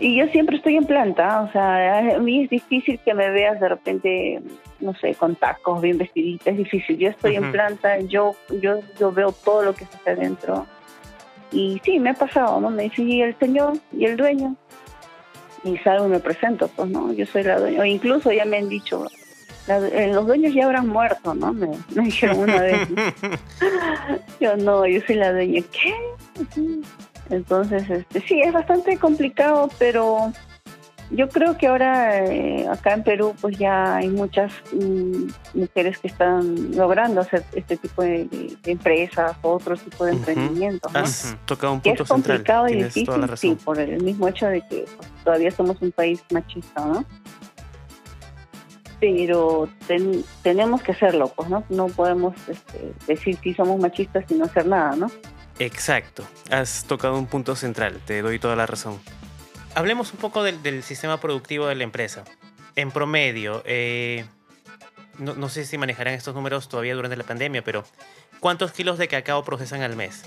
y 0.00 0.16
yo 0.16 0.26
siempre 0.28 0.56
estoy 0.56 0.76
en 0.76 0.84
planta, 0.84 1.42
o 1.42 1.52
sea, 1.52 2.16
a 2.16 2.18
mí 2.18 2.44
es 2.44 2.50
difícil 2.50 2.98
que 3.04 3.14
me 3.14 3.30
veas 3.30 3.60
de 3.60 3.68
repente, 3.68 4.42
no 4.80 4.94
sé, 4.94 5.14
con 5.14 5.36
tacos, 5.36 5.80
bien 5.80 5.98
vestidita, 5.98 6.50
es 6.50 6.56
difícil. 6.56 6.98
Yo 6.98 7.08
estoy 7.10 7.36
en 7.36 7.52
planta, 7.52 8.00
yo, 8.00 8.36
yo, 8.60 8.80
yo 8.98 9.12
veo 9.12 9.32
todo 9.32 9.62
lo 9.62 9.74
que 9.74 9.84
está 9.84 10.10
adentro. 10.10 10.66
Y 11.52 11.80
sí, 11.84 11.98
me 12.00 12.10
ha 12.10 12.14
pasado, 12.14 12.60
¿no? 12.60 12.70
Me 12.70 12.84
dice, 12.84 13.02
¿y 13.02 13.22
el 13.22 13.38
señor? 13.38 13.74
¿Y 13.92 14.04
el 14.04 14.16
dueño? 14.16 14.56
Y 15.64 15.76
salgo 15.78 16.06
y 16.06 16.10
me 16.10 16.20
presento, 16.20 16.68
pues, 16.68 16.88
¿no? 16.88 17.12
Yo 17.12 17.26
soy 17.26 17.44
la 17.44 17.58
dueña. 17.58 17.80
O 17.80 17.84
incluso 17.84 18.32
ya 18.32 18.44
me 18.44 18.58
han 18.58 18.68
dicho, 18.68 19.06
eh, 19.68 20.10
los 20.12 20.26
dueños 20.26 20.54
ya 20.54 20.64
habrán 20.64 20.88
muerto, 20.88 21.34
¿no? 21.34 21.52
Me, 21.52 21.68
dijeron 21.88 22.38
una 22.38 22.60
vez. 22.60 22.88
yo 24.40 24.56
no, 24.56 24.86
yo 24.86 25.00
soy 25.06 25.16
la 25.16 25.32
dueña. 25.32 25.62
¿Qué? 25.72 25.94
Entonces, 27.30 27.88
este, 27.90 28.20
sí, 28.20 28.40
es 28.40 28.52
bastante 28.52 28.96
complicado, 28.98 29.68
pero 29.78 30.32
yo 31.10 31.28
creo 31.28 31.56
que 31.56 31.68
ahora 31.68 32.24
eh, 32.24 32.66
acá 32.68 32.92
en 32.92 33.04
Perú 33.04 33.34
pues 33.40 33.56
ya 33.58 33.96
hay 33.96 34.08
muchas 34.08 34.52
mm, 34.72 35.28
mujeres 35.54 35.98
que 35.98 36.08
están 36.08 36.76
logrando 36.76 37.20
hacer 37.20 37.44
este 37.54 37.76
tipo 37.76 38.02
de, 38.02 38.56
empresas 38.64 39.36
o 39.42 39.52
otro 39.52 39.76
tipo 39.76 40.04
de 40.04 40.12
emprendimientos. 40.12 40.92
¿no? 40.92 40.98
Has 40.98 41.36
tocado 41.46 41.74
un 41.74 41.80
punto 41.80 42.02
es 42.02 42.08
complicado 42.08 42.68
y 42.68 42.82
difícil, 42.82 43.36
sí, 43.36 43.56
por 43.64 43.78
el 43.78 44.02
mismo 44.02 44.26
hecho 44.28 44.46
de 44.46 44.60
que 44.62 44.84
pues, 44.96 45.08
todavía 45.24 45.50
somos 45.50 45.80
un 45.80 45.92
país 45.92 46.24
machista, 46.32 46.84
¿no? 46.84 47.04
Pero 48.98 49.68
tenemos 50.42 50.82
que 50.82 50.92
hacerlo, 50.92 51.30
pues, 51.36 51.50
¿no? 51.50 51.62
No 51.68 51.86
podemos 51.88 52.34
este, 52.48 52.92
decir 53.06 53.36
que 53.38 53.54
somos 53.54 53.78
machistas 53.78 54.24
y 54.30 54.34
no 54.34 54.46
hacer 54.46 54.66
nada, 54.66 54.96
¿no? 54.96 55.08
Exacto, 55.58 56.22
has 56.50 56.84
tocado 56.84 57.18
un 57.18 57.26
punto 57.26 57.56
central, 57.56 58.00
te 58.04 58.20
doy 58.20 58.38
toda 58.38 58.56
la 58.56 58.66
razón. 58.66 58.98
Hablemos 59.74 60.12
un 60.12 60.18
poco 60.18 60.42
del, 60.42 60.82
sistema 60.82 61.18
productivo 61.18 61.66
de 61.66 61.74
la 61.74 61.84
empresa. 61.84 62.24
En 62.76 62.90
promedio, 62.90 63.62
eh, 63.64 64.26
no, 65.18 65.48
sé 65.48 65.64
si 65.64 65.78
manejarán 65.78 66.14
estos 66.14 66.34
números 66.34 66.68
todavía 66.68 66.94
durante 66.94 67.16
la 67.16 67.24
pandemia, 67.24 67.62
pero 67.62 67.84
¿cuántos 68.40 68.72
kilos 68.72 68.98
de 68.98 69.08
cacao 69.08 69.44
procesan 69.44 69.82
al 69.82 69.96
mes? 69.96 70.24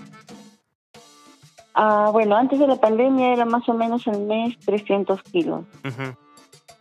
Ah, 1.75 2.09
bueno, 2.11 2.35
antes 2.35 2.59
de 2.59 2.67
la 2.67 2.75
pandemia 2.75 3.33
era 3.33 3.45
más 3.45 3.67
o 3.69 3.73
menos 3.73 4.07
al 4.07 4.21
mes 4.21 4.57
300 4.65 5.21
kilos. 5.23 5.63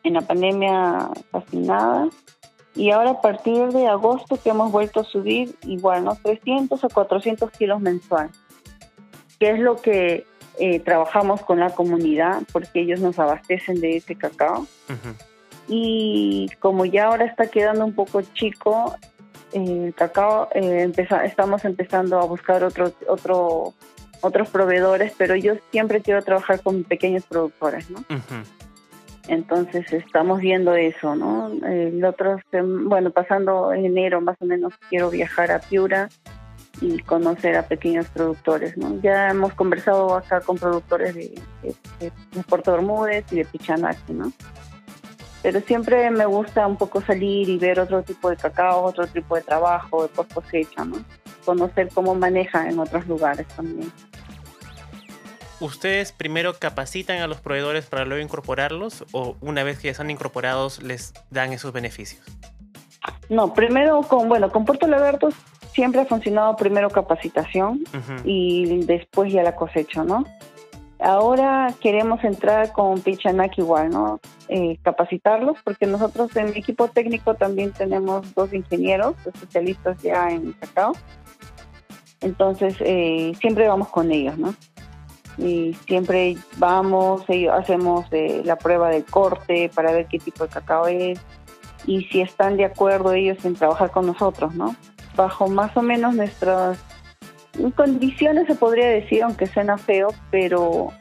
En 0.04 0.14
la 0.14 0.22
pandemia 0.22 1.10
casi 1.30 1.58
nada. 1.58 2.08
Y 2.74 2.90
ahora 2.90 3.10
a 3.10 3.20
partir 3.20 3.68
de 3.68 3.88
agosto 3.88 4.38
que 4.40 4.50
hemos 4.50 4.70
vuelto 4.70 5.00
a 5.00 5.04
subir, 5.04 5.56
igual, 5.62 6.04
¿no? 6.04 6.14
300 6.14 6.82
a 6.84 6.88
400 6.88 7.50
kilos 7.52 7.80
mensual, 7.80 8.30
que 9.38 9.50
es 9.50 9.58
lo 9.58 9.76
que 9.76 10.26
eh, 10.58 10.80
trabajamos 10.80 11.42
con 11.42 11.60
la 11.60 11.70
comunidad, 11.70 12.42
porque 12.52 12.80
ellos 12.80 13.00
nos 13.00 13.18
abastecen 13.18 13.80
de 13.80 13.96
ese 13.96 14.16
cacao. 14.16 14.66
Y 15.68 16.48
como 16.60 16.84
ya 16.84 17.06
ahora 17.06 17.24
está 17.24 17.48
quedando 17.48 17.84
un 17.84 17.94
poco 17.94 18.22
chico, 18.22 18.96
eh, 19.52 19.86
el 19.86 19.94
cacao, 19.94 20.48
eh, 20.54 20.90
estamos 21.24 21.64
empezando 21.64 22.18
a 22.18 22.24
buscar 22.24 22.64
otro, 22.64 22.92
otro, 23.08 23.74
otros 24.20 24.48
proveedores, 24.48 25.12
pero 25.16 25.36
yo 25.36 25.54
siempre 25.70 26.00
quiero 26.00 26.22
trabajar 26.22 26.62
con 26.62 26.84
pequeños 26.84 27.24
productores, 27.24 27.90
¿no? 27.90 28.04
Entonces 29.28 29.92
estamos 29.92 30.40
viendo 30.40 30.74
eso, 30.74 31.14
¿no? 31.14 31.52
El 31.66 32.02
otro, 32.04 32.40
bueno, 32.84 33.10
pasando 33.10 33.72
enero 33.72 34.22
más 34.22 34.36
o 34.40 34.46
menos 34.46 34.72
quiero 34.88 35.10
viajar 35.10 35.52
a 35.52 35.60
Piura 35.60 36.08
y 36.80 36.98
conocer 37.00 37.56
a 37.56 37.66
pequeños 37.66 38.06
productores, 38.08 38.76
¿no? 38.78 38.98
Ya 39.02 39.28
hemos 39.28 39.52
conversado 39.52 40.16
acá 40.16 40.40
con 40.40 40.56
productores 40.56 41.14
de, 41.14 41.34
Puerto 42.48 42.72
Bermúdez 42.72 43.24
y 43.32 43.36
de 43.36 43.44
Pichanaki, 43.44 44.14
¿no? 44.14 44.32
Pero 45.42 45.60
siempre 45.60 46.10
me 46.10 46.24
gusta 46.24 46.66
un 46.66 46.76
poco 46.76 47.00
salir 47.02 47.48
y 47.48 47.58
ver 47.58 47.80
otro 47.80 48.02
tipo 48.02 48.30
de 48.30 48.36
cacao, 48.36 48.82
otro 48.82 49.06
tipo 49.06 49.36
de 49.36 49.42
trabajo, 49.42 50.02
de 50.02 50.08
post 50.08 50.32
cosecha, 50.32 50.84
¿no? 50.84 50.96
Conocer 51.44 51.88
cómo 51.92 52.14
manejan 52.14 52.68
en 52.68 52.78
otros 52.78 53.06
lugares 53.06 53.46
también. 53.48 53.92
¿Ustedes 55.60 56.12
primero 56.12 56.54
capacitan 56.54 57.18
a 57.20 57.26
los 57.26 57.40
proveedores 57.40 57.86
para 57.86 58.04
luego 58.04 58.22
incorporarlos 58.22 59.04
o 59.12 59.36
una 59.40 59.64
vez 59.64 59.78
que 59.78 59.86
ya 59.86 59.92
están 59.92 60.10
incorporados 60.10 60.82
les 60.82 61.12
dan 61.30 61.52
esos 61.52 61.72
beneficios? 61.72 62.24
No, 63.28 63.52
primero 63.54 64.02
con, 64.02 64.28
bueno, 64.28 64.50
con 64.50 64.64
Puerto 64.64 64.86
Lagartos 64.86 65.34
siempre 65.72 66.00
ha 66.00 66.04
funcionado 66.04 66.56
primero 66.56 66.90
capacitación 66.90 67.84
y 68.24 68.84
después 68.84 69.32
ya 69.32 69.42
la 69.42 69.54
cosecha, 69.54 70.04
¿no? 70.04 70.24
Ahora 71.00 71.72
queremos 71.80 72.24
entrar 72.24 72.72
con 72.72 73.00
Pichanak 73.00 73.56
igual, 73.58 73.90
¿no? 73.90 74.20
Eh, 74.48 74.78
capacitarlos, 74.82 75.56
porque 75.62 75.86
nosotros 75.86 76.34
en 76.36 76.46
mi 76.50 76.58
equipo 76.58 76.88
técnico 76.88 77.34
también 77.34 77.72
tenemos 77.72 78.34
dos 78.34 78.52
ingenieros 78.52 79.14
especialistas 79.24 80.02
ya 80.02 80.30
en 80.30 80.52
cacao. 80.54 80.92
Entonces, 82.20 82.74
eh, 82.80 83.32
siempre 83.40 83.68
vamos 83.68 83.88
con 83.88 84.10
ellos, 84.10 84.36
¿no? 84.38 84.54
Y 85.38 85.74
siempre 85.86 86.36
vamos, 86.56 87.24
hacemos 87.52 88.06
eh, 88.10 88.42
la 88.44 88.56
prueba 88.56 88.90
del 88.90 89.04
corte 89.04 89.70
para 89.74 89.92
ver 89.92 90.06
qué 90.06 90.18
tipo 90.18 90.44
de 90.44 90.50
cacao 90.50 90.86
es 90.88 91.20
y 91.86 92.02
si 92.04 92.20
están 92.20 92.56
de 92.56 92.64
acuerdo 92.64 93.12
ellos 93.12 93.44
en 93.44 93.54
trabajar 93.54 93.90
con 93.90 94.06
nosotros, 94.06 94.54
¿no? 94.54 94.74
Bajo 95.16 95.48
más 95.48 95.76
o 95.76 95.82
menos 95.82 96.14
nuestras 96.14 96.78
condiciones 97.76 98.46
se 98.46 98.54
podría 98.54 98.88
decir, 98.88 99.22
aunque 99.22 99.46
suena 99.46 99.78
feo, 99.78 100.08
pero 100.30 100.92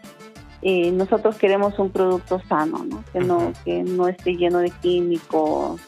eh, 0.62 0.91
nosotros 0.91 1.38
queremos 1.38 1.78
un 1.80 1.91
producto 1.91 2.39
sano, 2.47 2.86
¿no? 2.86 3.04
Que 3.12 3.19
no 3.19 3.52
que 3.65 3.84
no 3.84 4.08
esté 4.08 4.36
lleno 4.36 4.60
de 4.60 4.69
químicos. 4.69 5.82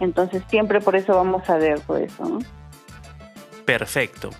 Entonces 0.00 0.42
siempre 0.48 0.80
por 0.80 0.96
eso 0.96 1.14
vamos 1.14 1.48
a 1.48 1.56
ver 1.56 1.80
todo 1.80 1.96
eso, 1.96 2.24
¿no? 2.24 2.38
Perfecto. 3.68 4.30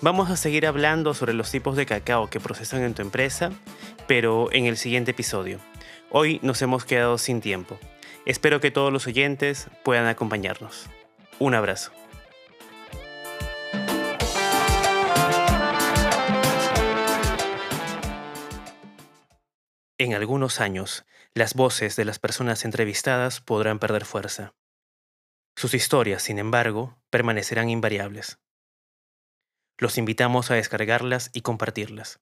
Vamos 0.00 0.30
a 0.30 0.36
seguir 0.36 0.66
hablando 0.66 1.12
sobre 1.12 1.34
los 1.34 1.50
tipos 1.50 1.76
de 1.76 1.84
cacao 1.84 2.30
que 2.30 2.40
procesan 2.40 2.80
en 2.84 2.94
tu 2.94 3.02
empresa, 3.02 3.52
pero 4.06 4.50
en 4.50 4.64
el 4.64 4.78
siguiente 4.78 5.10
episodio. 5.10 5.60
Hoy 6.08 6.40
nos 6.42 6.62
hemos 6.62 6.86
quedado 6.86 7.18
sin 7.18 7.42
tiempo. 7.42 7.78
Espero 8.24 8.60
que 8.60 8.70
todos 8.70 8.90
los 8.90 9.06
oyentes 9.06 9.68
puedan 9.84 10.06
acompañarnos. 10.06 10.88
Un 11.38 11.54
abrazo. 11.54 11.92
En 19.98 20.14
algunos 20.14 20.62
años, 20.62 21.04
las 21.34 21.52
voces 21.52 21.94
de 21.96 22.06
las 22.06 22.18
personas 22.18 22.64
entrevistadas 22.64 23.42
podrán 23.42 23.80
perder 23.80 24.06
fuerza. 24.06 24.54
Sus 25.56 25.74
historias, 25.74 26.22
sin 26.22 26.38
embargo, 26.38 26.96
permanecerán 27.10 27.68
invariables. 27.68 28.38
Los 29.78 29.96
invitamos 29.96 30.50
a 30.50 30.54
descargarlas 30.54 31.30
y 31.32 31.42
compartirlas. 31.42 32.20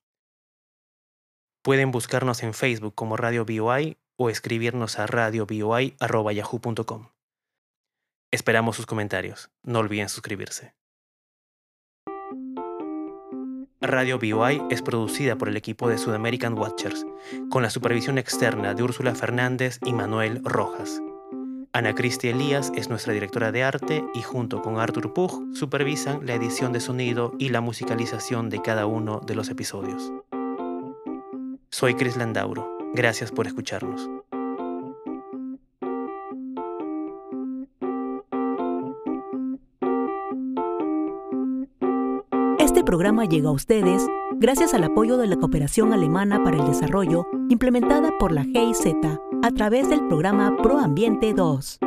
Pueden 1.63 1.91
buscarnos 1.91 2.43
en 2.43 2.53
Facebook 2.53 2.95
como 2.95 3.17
Radio 3.17 3.47
BOI 3.47 3.97
o 4.17 4.29
escribirnos 4.31 4.99
a 4.99 5.07
radioboi.yahoo.com. 5.07 7.09
Esperamos 8.31 8.77
sus 8.77 8.87
comentarios. 8.87 9.51
No 9.63 9.79
olviden 9.79 10.11
suscribirse. 10.11 10.75
Radio 13.81 14.19
BOI 14.19 14.63
es 14.71 14.83
producida 14.83 15.37
por 15.37 15.49
el 15.49 15.57
equipo 15.57 15.89
de 15.89 15.97
Sudamerican 15.97 16.59
Watchers, 16.59 17.07
con 17.51 17.63
la 17.63 17.71
supervisión 17.71 18.19
externa 18.19 18.75
de 18.75 18.83
Úrsula 18.83 19.15
Fernández 19.15 19.79
y 19.85 19.93
Manuel 19.93 20.43
Rojas. 20.45 21.01
Ana 21.77 21.95
Cristia 21.95 22.31
Elías 22.31 22.73
es 22.75 22.89
nuestra 22.89 23.13
directora 23.13 23.53
de 23.53 23.63
arte 23.63 24.03
y 24.15 24.23
junto 24.23 24.63
con 24.63 24.81
Arthur 24.81 25.13
Pug 25.13 25.55
supervisan 25.55 26.25
la 26.25 26.33
edición 26.33 26.73
de 26.73 26.81
sonido 26.81 27.35
y 27.39 27.51
la 27.51 27.61
musicalización 27.61 28.49
de 28.49 28.63
cada 28.63 28.87
uno 28.87 29.21
de 29.21 29.35
los 29.35 29.51
episodios. 29.51 30.11
Soy 31.69 31.95
Chris 31.95 32.17
Landauro. 32.17 32.67
Gracias 32.95 33.31
por 33.31 33.47
escucharnos. 33.47 34.09
Programa 42.87 43.25
llega 43.25 43.51
a 43.51 43.53
ustedes 43.53 44.07
gracias 44.37 44.73
al 44.73 44.85
apoyo 44.85 45.19
de 45.19 45.27
la 45.27 45.37
Cooperación 45.37 45.93
Alemana 45.93 46.43
para 46.43 46.57
el 46.57 46.67
Desarrollo 46.67 47.27
implementada 47.51 48.13
por 48.19 48.33
la 48.33 48.45
GIZ 48.45 48.95
a 49.43 49.51
través 49.51 49.91
del 49.91 50.07
programa 50.07 50.57
ProAmbiente 50.57 51.35
2. 51.35 51.81